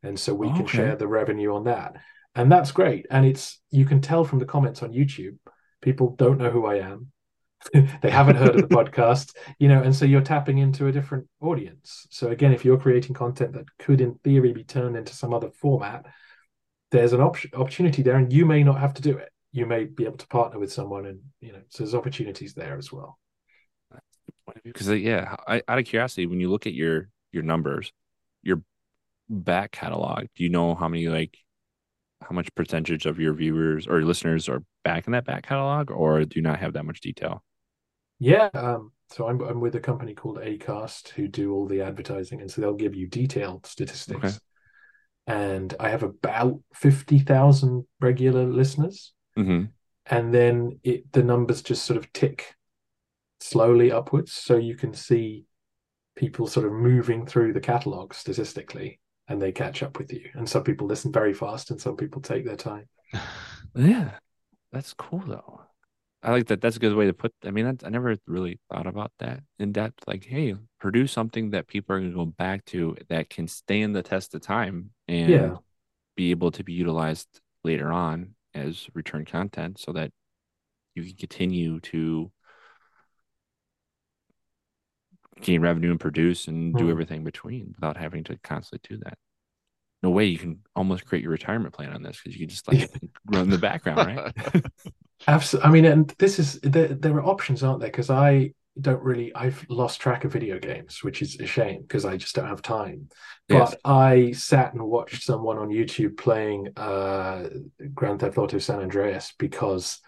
[0.03, 0.57] and so we okay.
[0.57, 1.97] can share the revenue on that,
[2.35, 3.07] and that's great.
[3.11, 5.37] And it's you can tell from the comments on YouTube,
[5.81, 7.13] people don't know who I am.
[7.73, 11.27] they haven't heard of the podcast, you know, and so you're tapping into a different
[11.41, 12.07] audience.
[12.11, 15.51] So again, if you're creating content that could, in theory, be turned into some other
[15.51, 16.07] format,
[16.91, 19.31] there's an op- opportunity there, and you may not have to do it.
[19.53, 22.79] You may be able to partner with someone, and you know, so there's opportunities there
[22.79, 23.19] as well.
[24.65, 27.93] Because uh, yeah, I, out of curiosity, when you look at your your numbers,
[28.43, 28.63] your
[29.29, 31.37] back catalog, do you know how many like
[32.23, 36.25] how much percentage of your viewers or listeners are back in that back catalog, or
[36.25, 37.43] do you not have that much detail?
[38.19, 42.41] Yeah, um, so I'm I'm with a company called Acast who do all the advertising,
[42.41, 44.25] and so they'll give you detailed statistics.
[44.25, 44.37] Okay.
[45.27, 49.67] And I have about fifty thousand regular listeners, mm-hmm.
[50.07, 52.55] and then it the numbers just sort of tick
[53.41, 55.47] slowly upwards, so you can see
[56.21, 60.29] people sort of moving through the catalog statistically, and they catch up with you.
[60.35, 62.87] And some people listen very fast, and some people take their time.
[63.75, 64.11] yeah,
[64.71, 65.63] that's cool though.
[66.23, 66.61] I like that.
[66.61, 67.33] That's a good way to put.
[67.43, 70.07] I mean, I never really thought about that in depth.
[70.07, 73.97] Like, hey, produce something that people are going to go back to that can stand
[73.97, 75.55] the test of time and yeah.
[76.17, 80.11] be able to be utilized later on as return content, so that
[80.95, 82.31] you can continue to
[85.41, 86.91] gain revenue and produce and do hmm.
[86.91, 89.19] everything between without having to constantly do that.
[90.03, 92.67] No way you can almost create your retirement plan on this because you can just
[92.69, 92.91] like
[93.27, 94.65] run the background, right?
[95.29, 95.69] Absolutely.
[95.69, 97.91] I mean, and this is there, there are options, aren't there?
[97.91, 102.07] Because I don't really, I've lost track of video games, which is a shame because
[102.07, 103.09] I just don't have time.
[103.49, 103.75] Yes.
[103.83, 107.49] But I sat and watched someone on YouTube playing uh,
[107.93, 110.01] Grand Theft Auto San Andreas because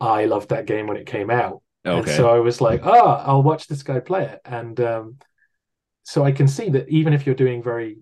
[0.00, 1.62] I loved that game when it came out.
[1.86, 2.10] Okay.
[2.10, 4.40] And so I was like, oh, I'll watch this guy play it.
[4.44, 5.16] And um,
[6.02, 7.98] so I can see that even if you're doing very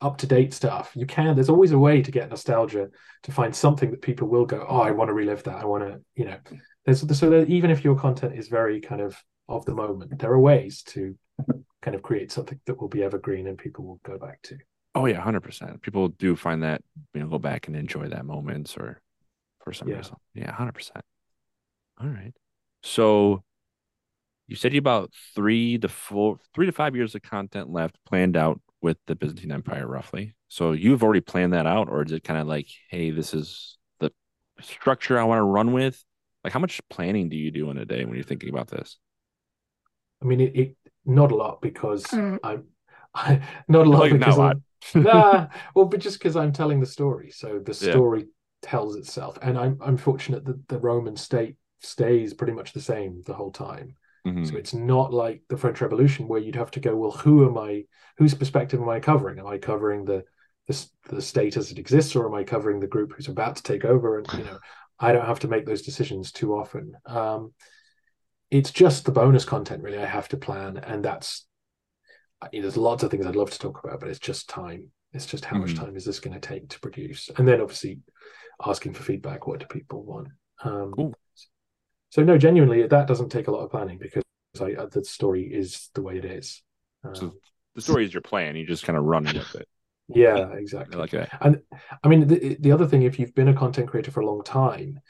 [0.00, 0.92] up to date stuff.
[0.94, 1.34] You can.
[1.34, 2.88] There's always a way to get nostalgia
[3.24, 5.56] to find something that people will go, oh, I want to relive that.
[5.56, 6.38] I want to, you know.
[6.84, 9.16] There's so that even if your content is very kind of
[9.48, 11.16] of the moment, there are ways to
[11.82, 14.56] kind of create something that will be evergreen and people will go back to.
[14.94, 15.82] Oh yeah, hundred percent.
[15.82, 16.82] People do find that
[17.14, 19.00] you know go back and enjoy that moments or
[19.62, 19.96] for some yeah.
[19.96, 20.16] reason.
[20.34, 21.04] Yeah, hundred percent.
[22.00, 22.32] All right.
[22.82, 23.44] So
[24.46, 28.36] you said you about three to four, three to five years of content left planned
[28.36, 30.34] out with the Byzantine Empire, roughly.
[30.48, 33.78] So you've already planned that out, or is it kind of like, hey, this is
[34.00, 34.10] the
[34.60, 36.02] structure I want to run with?
[36.42, 38.98] Like, how much planning do you do in a day when you're thinking about this?
[40.22, 42.38] I mean, it, it not a lot because mm.
[42.42, 42.64] I'm
[43.14, 44.64] I, not a lot like, because I'm,
[44.94, 48.26] nah, well, but just because I'm telling the story, so the story yeah.
[48.62, 53.22] tells itself, and I'm I'm fortunate that the Roman state stays pretty much the same
[53.26, 53.96] the whole time.
[54.26, 54.44] Mm-hmm.
[54.44, 57.56] So it's not like the French Revolution where you'd have to go, well, who am
[57.56, 57.84] I?
[58.18, 59.38] Whose perspective am I covering?
[59.38, 60.24] Am I covering the
[60.66, 63.62] the, the state as it exists, or am I covering the group who's about to
[63.62, 64.18] take over?
[64.18, 64.58] And you know,
[65.00, 66.92] I don't have to make those decisions too often.
[67.06, 67.54] Um,
[68.50, 69.98] it's just the bonus content, really.
[69.98, 71.46] I have to plan, and that's
[72.52, 74.88] you know, there's lots of things I'd love to talk about, but it's just time.
[75.12, 75.66] It's just how mm-hmm.
[75.66, 78.00] much time is this going to take to produce, and then obviously
[78.64, 79.46] asking for feedback.
[79.46, 80.28] What do people want?
[80.62, 81.14] Um, cool.
[82.10, 84.22] So no, genuinely, that doesn't take a lot of planning because
[84.60, 86.62] I, uh, the story is the way it is.
[87.04, 87.34] Um, so
[87.74, 88.56] the story is your plan.
[88.56, 89.68] You just kind of run with it.
[90.08, 90.98] Yeah, exactly.
[90.98, 91.30] like that.
[91.40, 91.62] And
[92.02, 94.42] I mean, the, the other thing, if you've been a content creator for a long
[94.42, 95.00] time,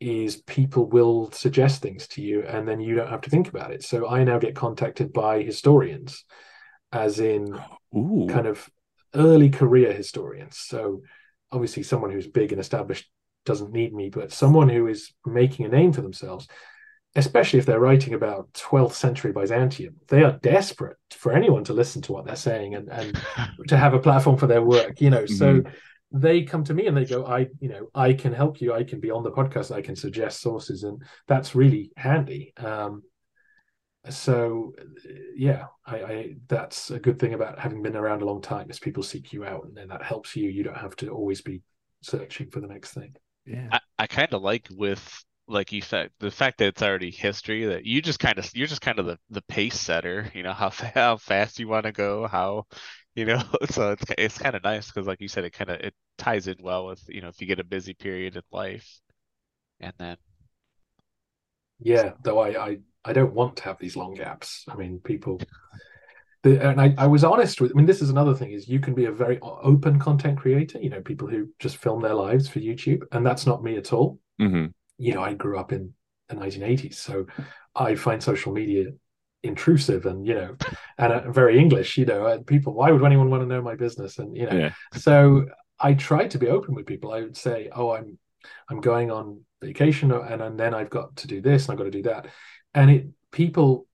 [0.00, 3.70] is people will suggest things to you, and then you don't have to think about
[3.70, 3.82] it.
[3.82, 6.24] So I now get contacted by historians,
[6.92, 7.58] as in
[7.94, 8.26] Ooh.
[8.28, 8.68] kind of
[9.14, 10.58] early career historians.
[10.58, 11.02] So
[11.52, 13.10] obviously, someone who's big and established
[13.44, 16.46] doesn't need me, but someone who is making a name for themselves,
[17.16, 22.02] especially if they're writing about 12th century Byzantium, they are desperate for anyone to listen
[22.02, 23.20] to what they're saying and, and
[23.68, 25.24] to have a platform for their work, you know.
[25.24, 25.34] Mm-hmm.
[25.34, 25.62] So
[26.12, 28.72] they come to me and they go, I, you know, I can help you.
[28.72, 29.74] I can be on the podcast.
[29.74, 30.82] I can suggest sources.
[30.82, 32.52] And that's really handy.
[32.56, 33.02] Um,
[34.08, 34.72] so
[35.36, 38.78] yeah, I, I that's a good thing about having been around a long time is
[38.78, 40.48] people seek you out and then that helps you.
[40.48, 41.62] You don't have to always be
[42.02, 43.14] searching for the next thing.
[43.44, 43.68] Yeah.
[43.72, 47.64] I, I kind of like with like you said the fact that it's already history
[47.66, 50.52] that you just kind of you're just kind of the, the pace setter you know
[50.54, 52.64] how how fast you want to go how
[53.14, 55.80] you know so it's it's kind of nice because like you said it kind of
[55.80, 59.00] it ties in well with you know if you get a busy period in life
[59.80, 60.16] and then
[61.78, 65.40] yeah though I, I i don't want to have these long gaps i mean people
[66.42, 68.80] the, and I, I was honest with i mean this is another thing is you
[68.80, 72.48] can be a very open content creator you know people who just film their lives
[72.48, 74.18] for youtube and that's not me at all.
[74.38, 74.66] Hmm
[74.98, 75.92] you know i grew up in
[76.28, 77.26] the 1980s so
[77.74, 78.84] i find social media
[79.42, 80.54] intrusive and you know
[80.98, 83.74] and uh, very english you know uh, people why would anyone want to know my
[83.74, 84.18] business?
[84.18, 84.72] And you know Yeah.
[84.92, 85.46] so
[85.80, 87.12] i try to be open with people.
[87.12, 88.18] I would say oh i'm
[88.68, 91.84] i'm going on vacation and, and then i've got to do this and i've got
[91.84, 92.26] to do that.
[92.74, 93.86] And it people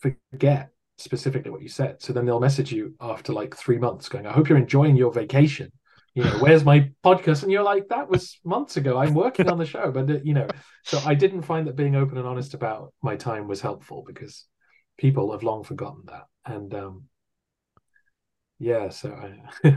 [0.00, 2.00] forget specifically what you said.
[2.00, 5.12] So then they'll message you after like three months going i hope you're enjoying your
[5.12, 5.72] vacation.
[6.14, 7.42] You know where's my podcast?
[7.42, 8.98] And you're like that was months ago.
[8.98, 9.90] I'm working on the show.
[9.90, 10.48] But uh, you know
[10.84, 14.46] so i didn't find that being open and honest about my time was helpful because
[14.96, 16.26] people have long forgotten that.
[16.46, 17.04] And um
[18.60, 19.68] yeah so i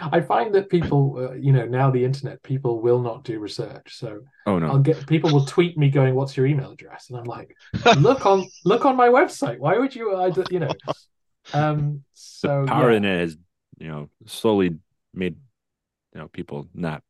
[0.12, 3.94] i find that people uh, you know now the internet people will not do research
[3.94, 7.18] so Oh no, i'll get people will tweet me going what's your email address and
[7.18, 7.54] i'm like
[7.98, 10.70] look on look on my website why would you I, you know
[11.52, 12.02] um
[12.32, 12.96] so Power yeah.
[12.96, 13.36] of the net has,
[13.78, 14.76] you know, slowly
[15.14, 15.36] made,
[16.14, 17.02] you know, people not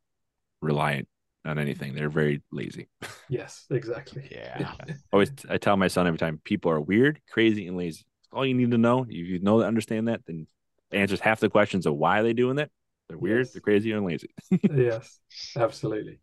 [0.60, 1.08] reliant
[1.44, 1.94] on anything.
[1.94, 2.88] They're very lazy.
[3.28, 4.74] yes exactly yeah
[5.12, 8.04] Always, I tell my son every time, people are weird, crazy, and lazy.
[8.32, 10.48] All you need to know, if you know, understand that, then it
[10.92, 12.70] answers half the questions of why they doing that.
[13.08, 13.52] They're weird, Yes.
[13.52, 14.30] they're crazy, and lazy.
[14.68, 15.20] yes
[15.56, 16.20] absolutely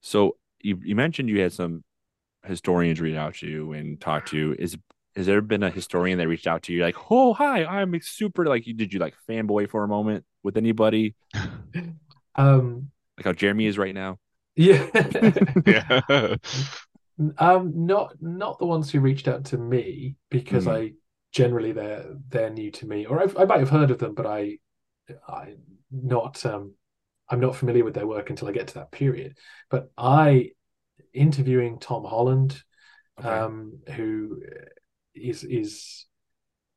[0.00, 1.84] So you you mentioned you had some
[2.44, 4.56] historians reach out to you and talk to you.
[4.58, 4.76] Is
[5.16, 8.46] has there been a historian that reached out to you like, oh hi, I'm super
[8.46, 11.14] like you did you like fanboy for a moment with anybody
[12.36, 14.18] um like how Jeremy is right now?
[14.56, 14.86] yeah
[15.66, 16.36] yeah
[17.38, 20.68] Um, not not the ones who reached out to me because Mhm.
[20.68, 20.92] I
[21.32, 24.26] generally they're they're new to me, or I've, I might have heard of them, but
[24.26, 24.58] I
[25.28, 25.54] I
[25.90, 26.74] not um
[27.28, 29.36] I'm not familiar with their work until I get to that period.
[29.70, 30.50] But I
[31.14, 32.62] interviewing Tom Holland,
[33.18, 33.28] Okay.
[33.28, 34.42] um, who
[35.14, 36.06] is is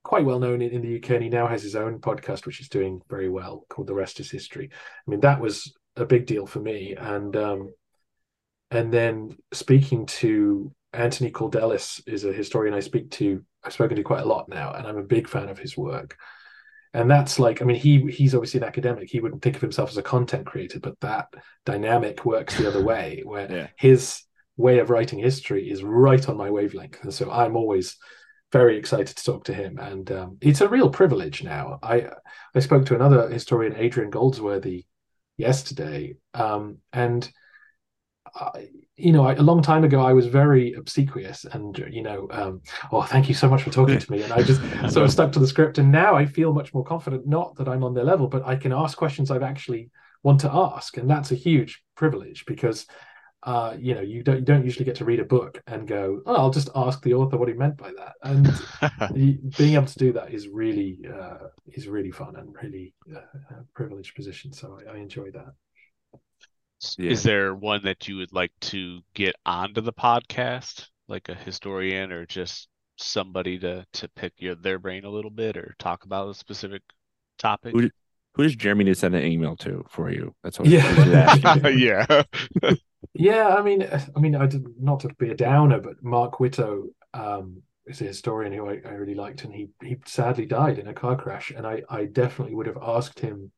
[0.04, 2.60] quite well known in, in the UK, and he now has his own podcast, which
[2.62, 4.70] is doing very well, called The Rest Is History.
[4.74, 7.74] I mean, that was a big deal for me, and um,
[8.72, 13.44] and then speaking to Anthony Kaldellis is a historian I speak to.
[13.64, 16.18] I've spoken to quite a lot now, and I'm a big fan of his work.
[16.94, 19.10] And that's like, I mean, he he's obviously an academic.
[19.10, 21.28] He wouldn't think of himself as a content creator, but that
[21.66, 23.68] dynamic works the other way, where Yeah.
[23.78, 24.22] his
[24.58, 27.02] way of writing history is right on my wavelength.
[27.04, 27.98] And so I'm always
[28.52, 29.80] very excited to talk to him.
[29.80, 31.80] And um, it's a real privilege now.
[31.82, 32.10] I
[32.54, 34.86] I spoke to another historian, Adrian Goldsworthy,
[35.38, 37.28] yesterday, um, and
[38.36, 42.28] I, you know, I, a long time ago, I was very obsequious and, you know,
[42.30, 44.22] um, oh, thank you so much for talking to me.
[44.22, 44.62] And I just
[44.94, 45.80] sort of stuck to the script.
[45.80, 48.56] And now I feel much more confident, not that I'm on their level, but I
[48.56, 49.90] can ask questions I've actually
[50.22, 50.96] want to ask.
[50.98, 52.86] And that's a huge privilege because,
[53.42, 56.22] uh, you know, you don't, you don't usually get to read a book and go,
[56.28, 58.14] oh, I'll just ask the author what he meant by that.
[58.22, 59.14] And
[59.58, 63.20] being able to do that is really, uh, is really fun and really uh,
[63.50, 64.54] a privileged position.
[64.54, 65.54] So I, I enjoy that.
[66.98, 67.14] Yeah.
[67.14, 72.12] Is there one that you would like to get onto the podcast, like a historian
[72.12, 76.30] or just somebody to to pick your their brain a little bit or talk about
[76.30, 76.82] a specific
[77.38, 77.74] topic?
[77.74, 77.90] Who
[78.36, 80.36] who does Jeremy need to send an email to for you?
[80.44, 80.86] That's what Yeah.
[80.86, 81.72] I was asking.
[81.78, 82.24] yeah.
[83.14, 86.86] Yeah, I mean, I mean, I did not to be a downer, but Mark Whittow
[87.14, 90.88] um, is a historian who I, I really liked, and he he sadly died in
[90.88, 93.52] a car crash, and I I definitely would have asked him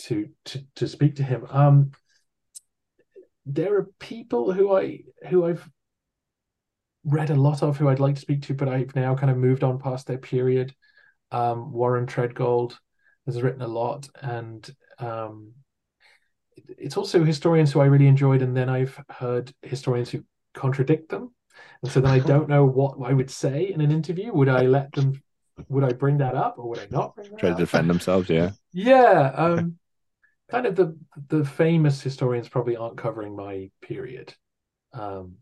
[0.00, 1.46] to to to speak to him.
[1.50, 1.92] Um,
[3.54, 5.68] there are people who I who I've
[7.04, 9.38] read a lot of who I'd like to speak to, but I've now kind of
[9.38, 10.74] moved on past their period.
[11.30, 12.76] Um, Warren Treadgold
[13.26, 15.52] has written a lot, and um,
[16.78, 20.24] it's also historians who I really enjoyed, and then I've heard historians who
[20.54, 21.34] contradict them,
[21.82, 24.32] and so then I don't know what I would say in an interview.
[24.32, 25.20] Would I let them?
[25.68, 28.30] Would I bring that up, or would I not bring that Try to defend themselves.
[28.30, 28.50] Yeah.
[28.72, 29.79] Yeah, um,
[30.50, 30.96] kind of the
[31.28, 34.34] the famous historians probably aren't covering my period.
[34.92, 35.36] Um,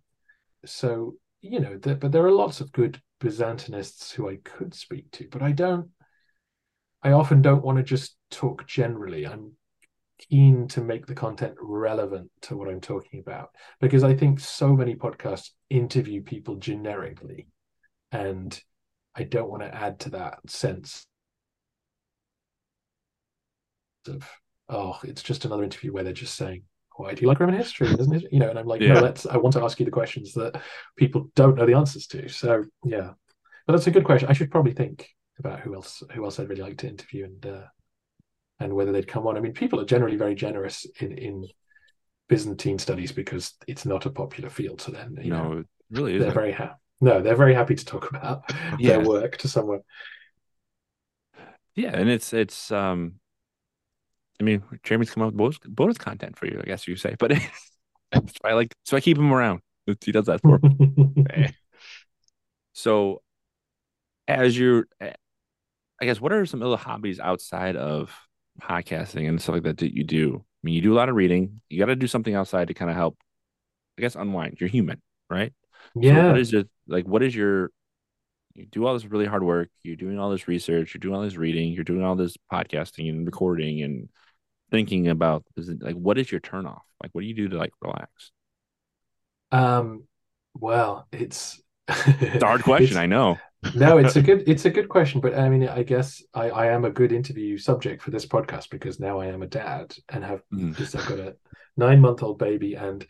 [0.65, 5.29] so you know, but there are lots of good Byzantinists who I could speak to,
[5.31, 5.89] but I don't.
[7.03, 9.25] I often don't want to just talk generally.
[9.27, 9.53] I'm
[10.19, 13.51] keen to make the content relevant to what I'm talking about
[13.81, 17.47] because I think so many podcasts interview people generically
[18.11, 18.61] and
[19.15, 21.07] I don't want to add to that sense
[24.09, 24.29] of
[24.69, 26.63] oh, it's just another interview where they're just saying,
[26.97, 28.33] "Why do you like Roman history?" Isn't it?
[28.33, 28.95] You know, and I'm like, Yeah.
[28.95, 29.27] no, let's.
[29.27, 30.61] I want to ask you the questions that
[30.97, 32.29] people don't know the answers to.
[32.29, 33.11] So yeah,
[33.67, 34.29] but that's a good question.
[34.29, 35.09] I should probably think
[35.39, 37.67] about who else who else I'd really like to interview and uh,
[38.61, 39.37] and whether they'd come on.
[39.37, 41.47] I mean, people are generally very generous in in
[42.29, 44.81] Byzantine studies because it's not a popular field.
[44.81, 46.75] So then you know no, it really they're very happy.
[47.01, 48.43] No, they're very happy to talk about
[48.79, 48.97] Yeah.
[48.99, 49.81] their work to someone.
[51.75, 53.21] Yeah, and it's it's um,
[54.41, 57.17] I mean, Jeremy's come up with bonus, bonus content for you, I guess you say,
[57.19, 57.33] but
[58.13, 59.61] why I like so I keep him around.
[60.05, 61.55] He does that for me.
[62.75, 63.23] So,
[64.29, 68.15] as you're, I guess, what are some other hobbies outside of
[68.63, 70.37] podcasting and stuff like that that you do?
[70.37, 71.61] I mean, you do a lot of reading.
[71.69, 73.19] You got to do something outside to kind of help,
[73.99, 74.59] I guess, unwind.
[74.61, 75.53] You're human, right?
[75.95, 77.05] So yeah, what is your like?
[77.05, 77.73] What is your?
[78.55, 79.71] You do all this really hard work.
[79.83, 80.95] You're doing all this research.
[80.95, 81.73] You're doing all this reading.
[81.73, 84.09] You're doing all this podcasting and recording and
[84.71, 85.45] thinking about.
[85.57, 86.85] Is it like what is your turn off?
[87.03, 88.33] Like, what do you do to like relax?
[89.53, 90.05] um,
[90.55, 93.39] well, it's It's a hard question, I know.
[93.75, 96.67] no, it's a good it's a good question, but I mean, I guess I, I
[96.67, 100.25] am a good interview subject for this podcast because now I am a dad and
[100.25, 100.77] have Mhm.
[100.77, 101.37] just I've got a
[101.77, 103.07] nine month old baby and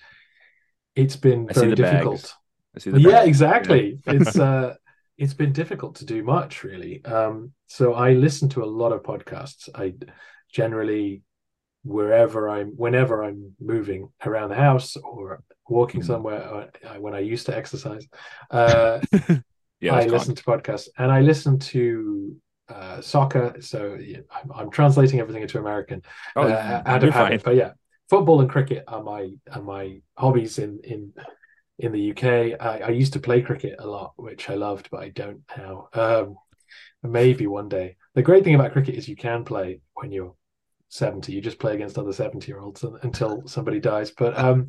[0.95, 2.23] it's been I very difficult.
[2.23, 2.35] bags.
[2.77, 4.01] I see the yeah, exactly.
[4.07, 4.75] it's uh
[5.17, 7.05] it's been difficult to do much really.
[7.05, 9.69] Um, so I listen to a lot of podcasts.
[9.75, 9.95] I
[10.53, 11.23] generally
[11.85, 16.03] wherever I'm whenever I'm moving around the house or walking Mhm.
[16.03, 18.07] somewhere or, uh, when I used to exercise.
[18.51, 19.01] Uh
[19.81, 22.37] Yeah, I listen to podcasts and I listen to
[22.69, 23.57] uh, soccer.
[23.61, 26.03] So yeah, I'm, I'm translating everything into American
[26.37, 27.13] Oh, uh, out of fine.
[27.13, 27.43] habit.
[27.45, 27.73] But yeah,
[28.11, 31.13] football and cricket are my are my hobbies in in
[31.79, 32.55] in the UK.
[32.55, 35.89] I, I used to play cricket a lot, which I loved, but I don't now.
[35.95, 36.37] Um,
[37.03, 37.97] maybe one day.
[38.15, 40.35] The great thing about cricket is you can play when you're
[40.89, 41.33] 70.
[41.33, 44.11] You just play against other 70 year olds until somebody dies.
[44.11, 44.69] But um,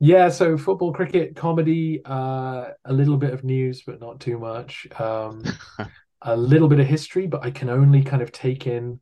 [0.00, 4.86] yeah, so football, cricket, comedy, uh, a little bit of news, but not too much.
[4.98, 5.44] Um,
[6.22, 9.00] a little bit of history, but I can only kind of take in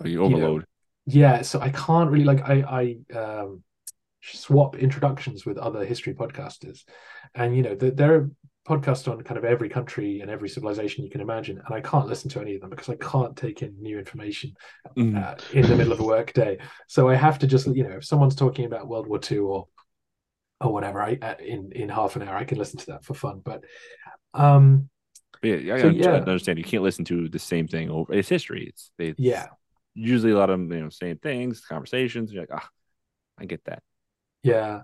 [0.00, 0.60] Oh, you you know,
[1.04, 3.62] yeah so i can't really like i i um
[4.22, 6.84] swap introductions with other history podcasters
[7.34, 8.30] and you know th- there are
[8.68, 12.06] podcasts on kind of every country and every civilization you can imagine and i can't
[12.06, 14.52] listen to any of them because i can't take in new information
[14.96, 15.20] Mhm.
[15.20, 17.96] uh, in the middle of a work day so i have to just you know
[17.96, 19.66] if someone's talking about world war ii or
[20.60, 23.14] or whatever i uh, in in half an hour i can listen to that for
[23.14, 23.64] fun but
[24.34, 24.88] um
[25.42, 26.58] yeah, I, So, I understand.
[26.58, 28.12] You can't listen to the same thing over.
[28.14, 28.66] It's history.
[28.68, 29.48] It's, it's yeah
[29.94, 32.32] usually a lot of you know same things, conversations.
[32.32, 32.68] You're like, ah,
[33.38, 33.82] I get that.
[34.44, 34.82] Yeah.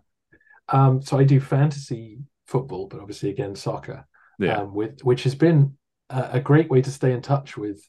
[0.69, 2.19] Um, so I do fantasy
[2.49, 4.07] football, but obviously again soccer.
[4.39, 4.63] Yeah.
[4.63, 5.77] Um, with which has been
[6.11, 7.83] a, a great way to stay in touch with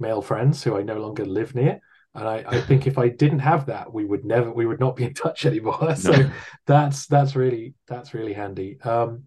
[0.00, 1.80] male friends who I no longer live near.
[2.14, 4.96] And I, I think if I didn't have that, we would never we would not
[4.96, 5.94] be in touch anymore.
[5.96, 6.32] So No.
[6.66, 8.80] that's that's really that's really handy.
[8.82, 9.24] Um,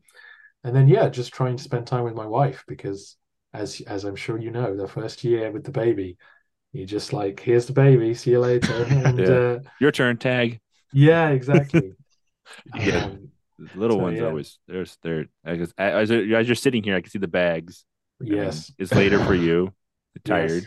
[0.63, 3.17] and then yeah, just trying to spend time with my wife because
[3.53, 6.17] as as I'm sure you know, the first year with the baby,
[6.73, 8.83] you're just like here's the baby, see you later.
[9.05, 9.29] And Yeah.
[9.29, 10.59] uh, Your turn, tag.
[10.91, 11.95] yeah, exactly.
[12.73, 13.05] Yeah.
[13.05, 13.22] Um,
[13.73, 14.25] The little So, ones yeah.
[14.27, 17.85] always there's they're I guess as, as you're sitting here, I can see the bags.
[18.21, 18.71] I mean, yes.
[18.77, 19.73] it's later for you.
[20.25, 20.65] Tired.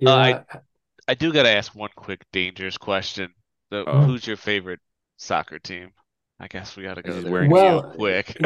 [0.00, 0.10] Yeah.
[0.10, 0.58] Uh, I-
[1.06, 3.34] I do gotta ask one quick dangerous question.
[3.70, 4.00] The, Oh.
[4.04, 4.80] who's your favorite
[5.18, 5.90] soccer team?
[6.40, 8.36] I guess we gotta go He's there wearing real Well, quick.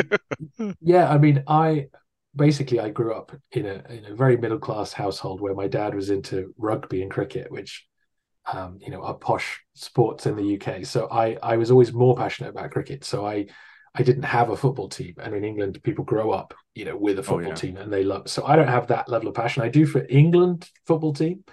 [0.80, 1.86] yeah, I mean, I
[2.34, 5.94] basically I grew up in a in a very middle class household where my dad
[5.94, 7.86] was into rugby and cricket, which
[8.52, 10.84] um, you know, are posh sports in the UK.
[10.84, 13.04] So I I was always more passionate about cricket.
[13.04, 13.46] So I
[13.94, 17.18] I didn't have a football team, and in England, people grow up, you know, with
[17.18, 17.54] a football yeah.
[17.54, 18.28] team, and they love.
[18.28, 19.62] So I don't have that level of passion.
[19.62, 21.44] I do for England football team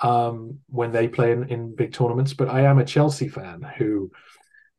[0.00, 4.10] um, when they play in, in big tournaments, but I am a Chelsea fan who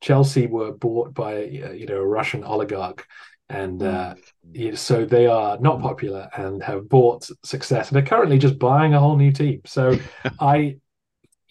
[0.02, 3.08] Chelsea were bought by uh, you know a Russian oligarch,
[3.50, 4.16] and uh,
[4.52, 8.94] yeah, so they are not popular and have bought success and are currently just buying
[8.94, 9.62] a whole new team.
[9.66, 9.98] So
[10.40, 10.78] I,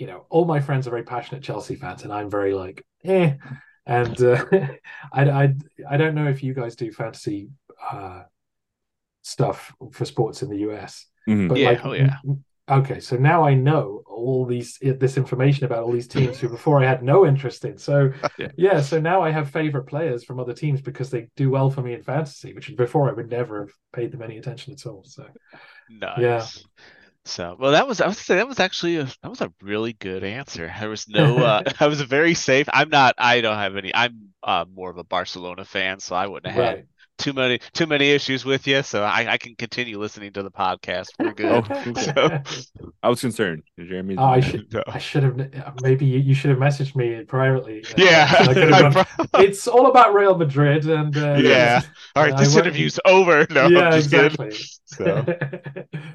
[0.02, 3.34] you know, all my friends are very passionate Chelsea fans, and I'm very like, eh.
[3.86, 4.44] And uh,
[5.12, 5.54] I, I,
[5.88, 7.50] I don't know if you guys do fantasy
[7.92, 8.22] uh,
[9.22, 11.48] stuff for sports in the US, Mhm.
[11.48, 12.16] but Yeah, like, oh yeah.
[12.68, 16.82] Okay, so now I know all these this information about all these teams who before
[16.82, 17.78] I had no interest in.
[17.78, 18.50] So Yeah.
[18.56, 21.82] yeah, so now I have favorite players from other teams because they do well for
[21.82, 25.04] me in fantasy, which before I would never have paid them any attention at all.
[25.04, 25.26] So
[25.88, 26.18] Nice.
[26.20, 26.46] Yeah.
[27.24, 29.92] So, well, that was I was say that was actually a that was a really
[29.92, 30.72] good answer.
[30.80, 32.68] There was no uh I was very safe.
[32.72, 36.26] I'm not I don't have any I'm uh more of a Barcelona fan, so I
[36.26, 36.84] wouldn't have had right,
[37.18, 40.50] too many too many issues with you, so I, I can continue listening to the
[40.50, 41.08] podcast.
[41.18, 41.64] We're good.
[42.16, 43.62] Oh, So, I was concerned.
[43.78, 44.16] Jeremy.
[44.18, 44.82] Oh, I should, no.
[44.86, 45.74] I should have.
[45.82, 47.84] Maybe you, you should have messaged me privately.
[47.84, 51.82] uh, yeah, and I I gone, pro- it's all about Real Madrid, and uh, Yeah.
[52.16, 52.34] all right.
[52.34, 53.46] I This went- interview's over.
[53.50, 54.26] No, yeah, I'm just kidding.
[54.46, 54.58] exactly.
[54.86, 55.24] So,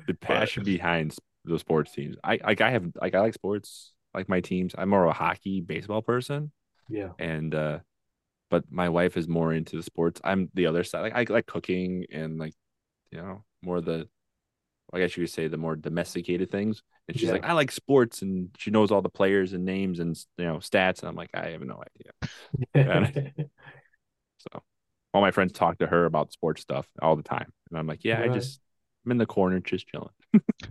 [0.08, 2.16] the passion behind s- those sports teams.
[2.24, 4.74] I like I have like I like sports, like my teams.
[4.78, 6.52] I'm more of a hockey, baseball person,
[6.90, 7.80] yeah, and uh
[8.50, 10.22] but my wife is more into the sports.
[10.24, 11.02] I'm the other side.
[11.02, 12.54] Like I like cooking and like
[13.12, 14.08] you know more the
[14.94, 16.82] I guess you could say the more domesticated things.
[17.10, 17.34] And she's Yeah.
[17.34, 20.58] like, I like sports, and she knows all the players and names and you know
[20.58, 21.00] stats.
[21.02, 22.12] And I'm like, I have no idea.
[24.38, 24.64] So
[25.14, 28.04] all my friends talk to her about sports stuff all the time, and I'm like,
[28.04, 28.60] yeah, I just
[29.06, 30.10] I'm in the corner just chilling.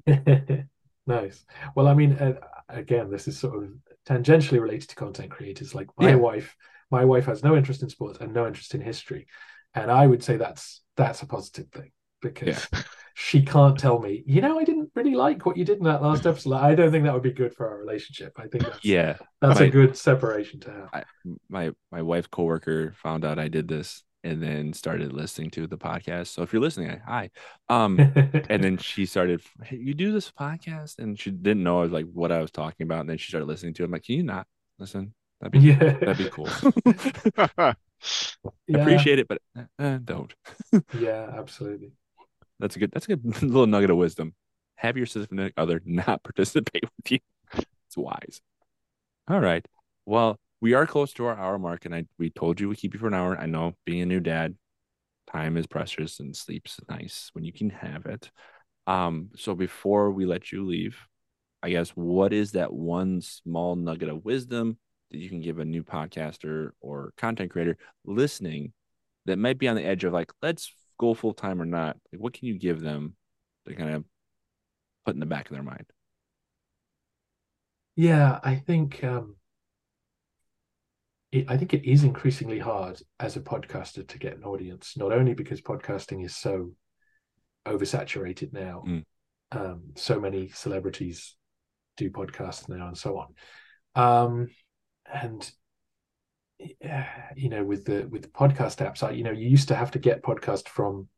[1.06, 1.44] nice.
[1.74, 2.34] Well, I mean, uh,
[2.68, 3.70] again, this is sort of
[4.06, 5.74] tangentially related to content creators.
[5.74, 6.16] Like my Yeah.
[6.16, 6.56] wife,
[6.90, 9.26] my wife has no interest in sports and no interest in history,
[9.74, 12.66] and I would say that's that's a positive thing because
[13.14, 16.02] she can't tell me, you know, I didn't really like what you did in that
[16.02, 16.54] last episode.
[16.54, 18.32] I don't think that would be good for our relationship.
[18.38, 20.88] I think that's Yeah, that's my- a good separation to have.
[20.92, 21.04] I,
[21.48, 25.78] my my wife's coworker found out I did this and then started listening to the
[25.78, 26.28] podcast.
[26.28, 27.30] So if you're listening, hi.
[27.68, 27.98] Um,
[28.50, 31.92] and then she started, hey, you do this podcast, and she didn't know I was
[31.92, 33.00] like what I was talking about.
[33.00, 33.86] And then she started listening to it.
[33.86, 34.46] I'm like, can you not
[34.80, 35.14] listen?
[35.40, 36.48] That'd be yeah, that'd be cool.
[38.68, 39.38] Yeah, Appreciate it, but
[39.78, 40.32] uh, don't.
[41.00, 41.92] Yeah, absolutely.
[42.58, 42.90] That's a good.
[42.92, 44.34] That's a good little nugget of wisdom.
[44.76, 47.18] Have your significant other not participate with you.
[47.54, 48.40] It's wise.
[49.28, 49.66] All right.
[50.04, 52.94] Well, we are close to our hour mark, and I we told you we keep
[52.94, 53.36] you for an hour.
[53.38, 54.54] I know being a new dad,
[55.32, 58.30] time is precious, and sleep's nice when you can have it.
[58.86, 59.30] Um.
[59.36, 60.98] So before we let you leave,
[61.62, 64.78] I guess what is that one small nugget of wisdom
[65.10, 68.72] that you can give a new podcaster or content creator listening
[69.26, 71.96] that might be on the edge of like, let's go full time or not?
[72.12, 73.14] Like, what can you give them
[73.66, 74.04] to kind of
[75.04, 75.86] put in the back of their mind?
[77.94, 79.36] Yeah, I think um,
[81.32, 85.12] it, I think it is increasingly hard as a podcaster to get an audience, not
[85.12, 86.72] only because podcasting is so
[87.66, 89.04] oversaturated now, Mm.
[89.52, 91.36] um, so many celebrities
[91.96, 93.34] do podcasts now and so on,
[93.94, 94.48] um,
[95.12, 95.50] and
[97.36, 99.98] you know, with the with the podcast apps, you know, you used to have to
[99.98, 101.08] get podcast from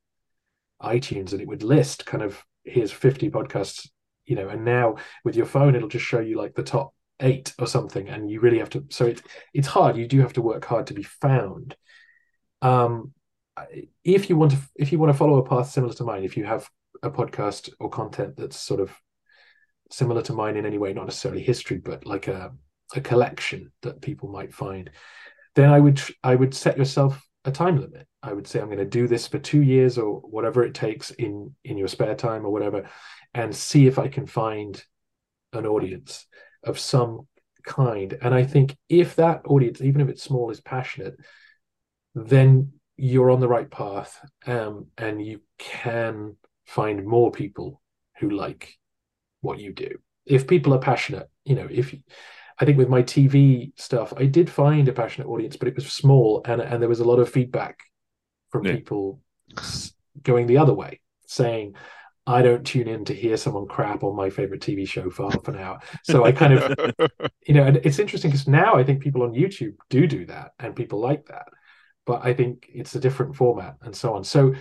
[0.83, 3.89] iTunes, and it would list kind of here's 50 podcasts
[4.29, 7.53] you know and now with your phone it'll just show you like the top eight
[7.59, 9.23] or something and you really have to so it,
[9.53, 9.97] it's hard.
[9.97, 11.77] You do have to work hard to be found.
[12.63, 13.13] Um
[14.05, 16.37] if you want to if you want to follow a path similar to mine if
[16.37, 16.69] you have
[17.03, 18.97] a podcast or content that's sort of
[19.91, 22.53] similar to mine in any way not necessarily history but like a
[22.95, 24.91] a collection that people might find
[25.55, 28.79] then i would i would set yourself a time limit i would say i'm going
[28.79, 32.45] to do this for two years or whatever it takes in in your spare time
[32.45, 32.89] or whatever
[33.35, 34.83] and see if I can find
[35.53, 36.27] an audience
[36.65, 37.27] of some
[37.65, 38.17] kind.
[38.21, 41.17] And I think if that audience, even if it's small, is passionate,
[42.15, 46.37] then you're on the right path, um, and you can
[46.67, 47.81] find more people
[48.19, 48.75] who like
[49.41, 49.99] what you do.
[50.27, 51.95] If people are passionate, you know, if
[52.61, 55.93] I think with my TV stuff, I did find a passionate audience, but it was
[55.93, 57.79] small, and and there was a lot of feedback
[58.51, 58.73] from Yeah.
[58.73, 59.21] people
[60.23, 61.75] going the other way, saying.
[62.27, 65.49] I don't tune in to hear someone crap on my favorite TV show for half
[65.49, 65.79] an hour.
[66.03, 66.77] So I kind of,
[67.47, 70.51] you know, and it's interesting because now I think people on YouTube do do that
[70.59, 71.49] and people like that.
[72.05, 74.25] But I think it's a different format and so on.
[74.25, 74.55] So,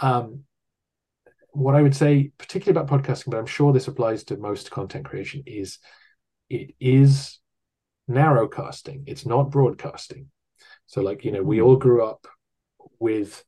[0.00, 0.40] um,
[1.52, 5.04] what I would say, particularly about podcasting, but I'm sure this applies to most content
[5.04, 5.78] creation, is
[6.50, 7.38] it is
[8.08, 9.04] narrowcasting.
[9.06, 10.30] It's not broadcasting.
[10.86, 12.26] So, like you know, we all grew up
[12.98, 13.44] with,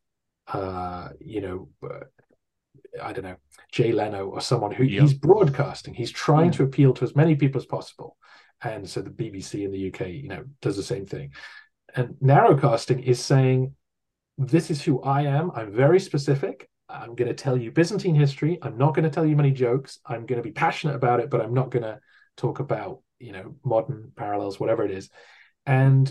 [0.49, 2.05] uh, you know, uh,
[3.03, 3.37] I don't know,
[3.73, 5.03] Jay Leno or someone who Yep.
[5.03, 5.95] he's broadcasting.
[5.95, 6.59] He's trying Yeah.
[6.59, 8.17] to appeal to as many people as possible.
[8.63, 11.33] And so the BBC in the UK, you know, does the same thing.
[11.95, 13.75] And narrowcasting is saying,
[14.37, 15.51] this is who I am.
[15.55, 16.69] I'm very specific.
[16.89, 18.59] I'm going to tell you Byzantine history.
[18.63, 19.99] I'm not going to tell you many jokes.
[20.05, 22.01] I'm going to be passionate about it, but I'm not going to
[22.41, 25.11] talk about, you know, modern parallels, whatever it is.
[25.67, 26.11] And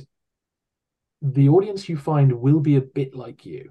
[1.21, 3.69] the audience you find will be a bit like you.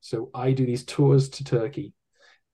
[0.00, 1.94] So I do these tours to Turkey,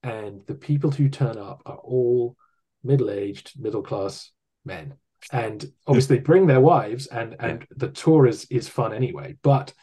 [0.02, 2.36] and the people who turn up are all
[2.84, 4.30] middle-aged, middle-class
[4.64, 4.94] men.
[5.32, 9.74] And obviously they bring their wives and and the tour is is fun anyway, but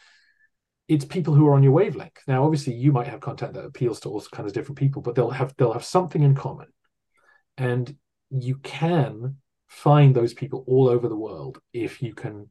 [0.88, 2.22] it's people who are on your wavelength.
[2.26, 5.14] Now, obviously, you might have content that appeals to all kinds of different people, but
[5.14, 6.68] they'll have they'll have something in common,
[7.56, 7.94] and
[8.30, 9.36] you can
[9.68, 12.48] find those people all over the world if you can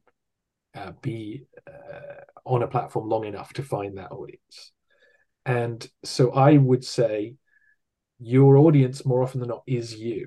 [0.74, 4.72] uh, be uh, on a platform long enough to find that audience.
[5.44, 7.34] And so I would say
[8.18, 10.26] your audience more often than not is you.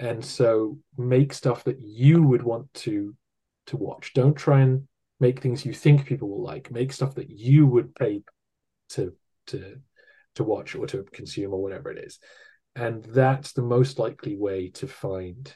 [0.00, 3.14] And so make stuff that you would want to
[3.66, 4.12] to watch.
[4.14, 4.86] Don't try and
[5.20, 6.70] make things you think people will like.
[6.70, 8.22] Make stuff that you would pay
[8.90, 9.14] to
[9.48, 9.76] to
[10.34, 12.18] to watch or to consume or whatever it is.
[12.74, 15.54] And that's the most likely way to find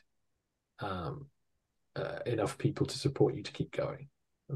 [0.80, 1.26] um,
[1.96, 4.08] uh, enough people to support you to keep going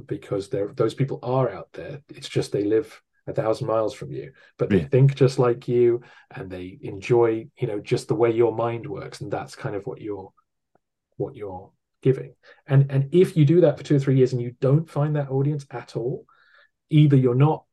[0.06, 2.00] because those people are out there.
[2.08, 4.88] It's just they live a thousand miles from you, but they yeah.
[4.88, 6.02] think just like you
[6.34, 9.20] and they enjoy, you know, just the way your mind works.
[9.20, 10.32] And that's kind of what you're
[11.16, 11.70] what you're
[12.02, 12.34] giving.
[12.66, 15.16] And and if you do that for two or three years and you don't find
[15.16, 16.24] that audience at all,
[16.90, 17.64] either you're not,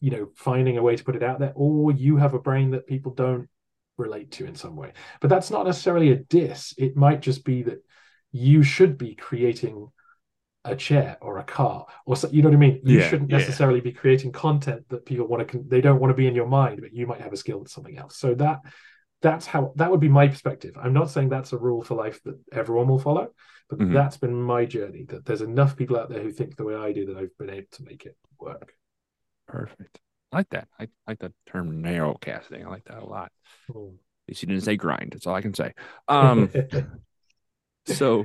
[0.00, 2.70] you know, finding a way to put it out there, or you have a brain
[2.70, 3.48] that people don't
[3.96, 4.92] relate to in some way.
[5.20, 6.74] But that's not necessarily a diss.
[6.78, 7.84] It might just be that
[8.32, 9.88] you should be creating
[10.64, 12.80] a chair or a car or so, you know what I mean.
[12.84, 13.84] You yeah, shouldn't necessarily yeah.
[13.84, 15.64] be creating content that people want to.
[15.68, 17.68] They don't want to be in your mind, but you might have a skill at
[17.68, 18.16] something else.
[18.16, 18.60] So that
[19.20, 20.74] that's how that would be my perspective.
[20.80, 23.28] I'm not saying that's a rule for life that everyone will follow,
[23.68, 23.92] but mm-hmm.
[23.92, 25.04] that's been my journey.
[25.08, 27.50] That there's enough people out there who think the way I do that I've been
[27.50, 28.74] able to make it work.
[29.46, 30.00] Perfect.
[30.34, 30.68] I like that.
[30.80, 32.66] I like the term narrow casting.
[32.66, 33.30] I like that a lot.
[33.70, 33.94] Mm.
[33.94, 35.12] At least you didn't say grind.
[35.12, 35.74] That's all I can say.
[36.08, 36.50] Um,
[37.86, 38.24] so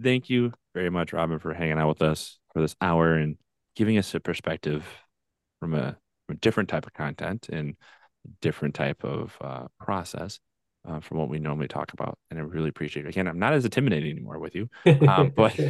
[0.00, 3.36] thank you very much, Robin, for hanging out with us for this hour and
[3.74, 4.86] giving us a perspective
[5.58, 5.96] from a,
[6.26, 7.74] from a different type of content and
[8.40, 10.38] different type of uh, process
[10.88, 12.18] uh, from what we normally talk about.
[12.30, 13.08] And I really appreciate it.
[13.08, 14.70] Again, I'm not as intimidating anymore with you,
[15.08, 15.58] um, but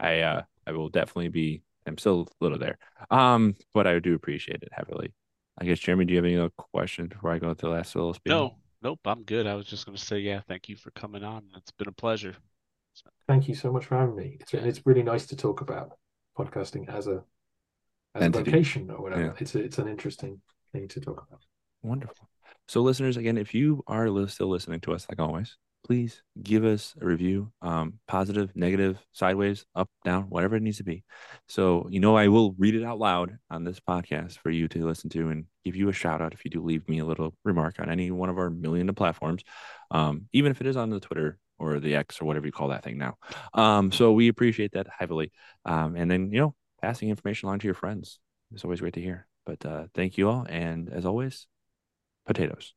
[0.00, 1.62] I uh, I will definitely be.
[1.86, 2.78] I'm still a little there,
[3.10, 5.12] um, but I do appreciate it heavily.
[5.58, 7.94] I guess, Jeremy, do you have any other questions before I go to the last
[7.94, 8.30] little speed?
[8.30, 9.46] No, nope, I'm good.
[9.46, 11.44] I was just going to say, yeah, thank you for coming on.
[11.56, 12.36] It's been a pleasure.
[13.26, 14.38] Thank you so much for having me.
[14.40, 15.92] It's it's really nice to talk about
[16.38, 17.24] podcasting as a
[18.14, 18.42] as Entity.
[18.42, 19.22] a vocation or whatever.
[19.22, 19.32] Yeah.
[19.38, 20.40] It's a, it's an interesting
[20.72, 21.40] thing to talk about.
[21.82, 22.28] Wonderful.
[22.68, 25.56] So, listeners, again, if you are still listening to us, like always,
[25.86, 30.84] please give us a review um, positive negative sideways up down whatever it needs to
[30.84, 31.04] be.
[31.48, 34.86] So you know i will read it out loud on this podcast for you to
[34.86, 37.34] listen to and give you a shout out if you do leave me a little
[37.44, 39.42] remark on any one of our million of platforms
[39.90, 42.68] um, even if it is on the twitter or the x or whatever you call
[42.68, 43.16] that thing now.
[43.54, 45.32] Um, so we appreciate that heavily.
[45.64, 48.18] Um, and then you know passing information along to your friends.
[48.52, 49.26] It's always great to hear.
[49.44, 50.46] But uh, thank you all.
[50.48, 51.46] And as always
[52.26, 52.74] potatoes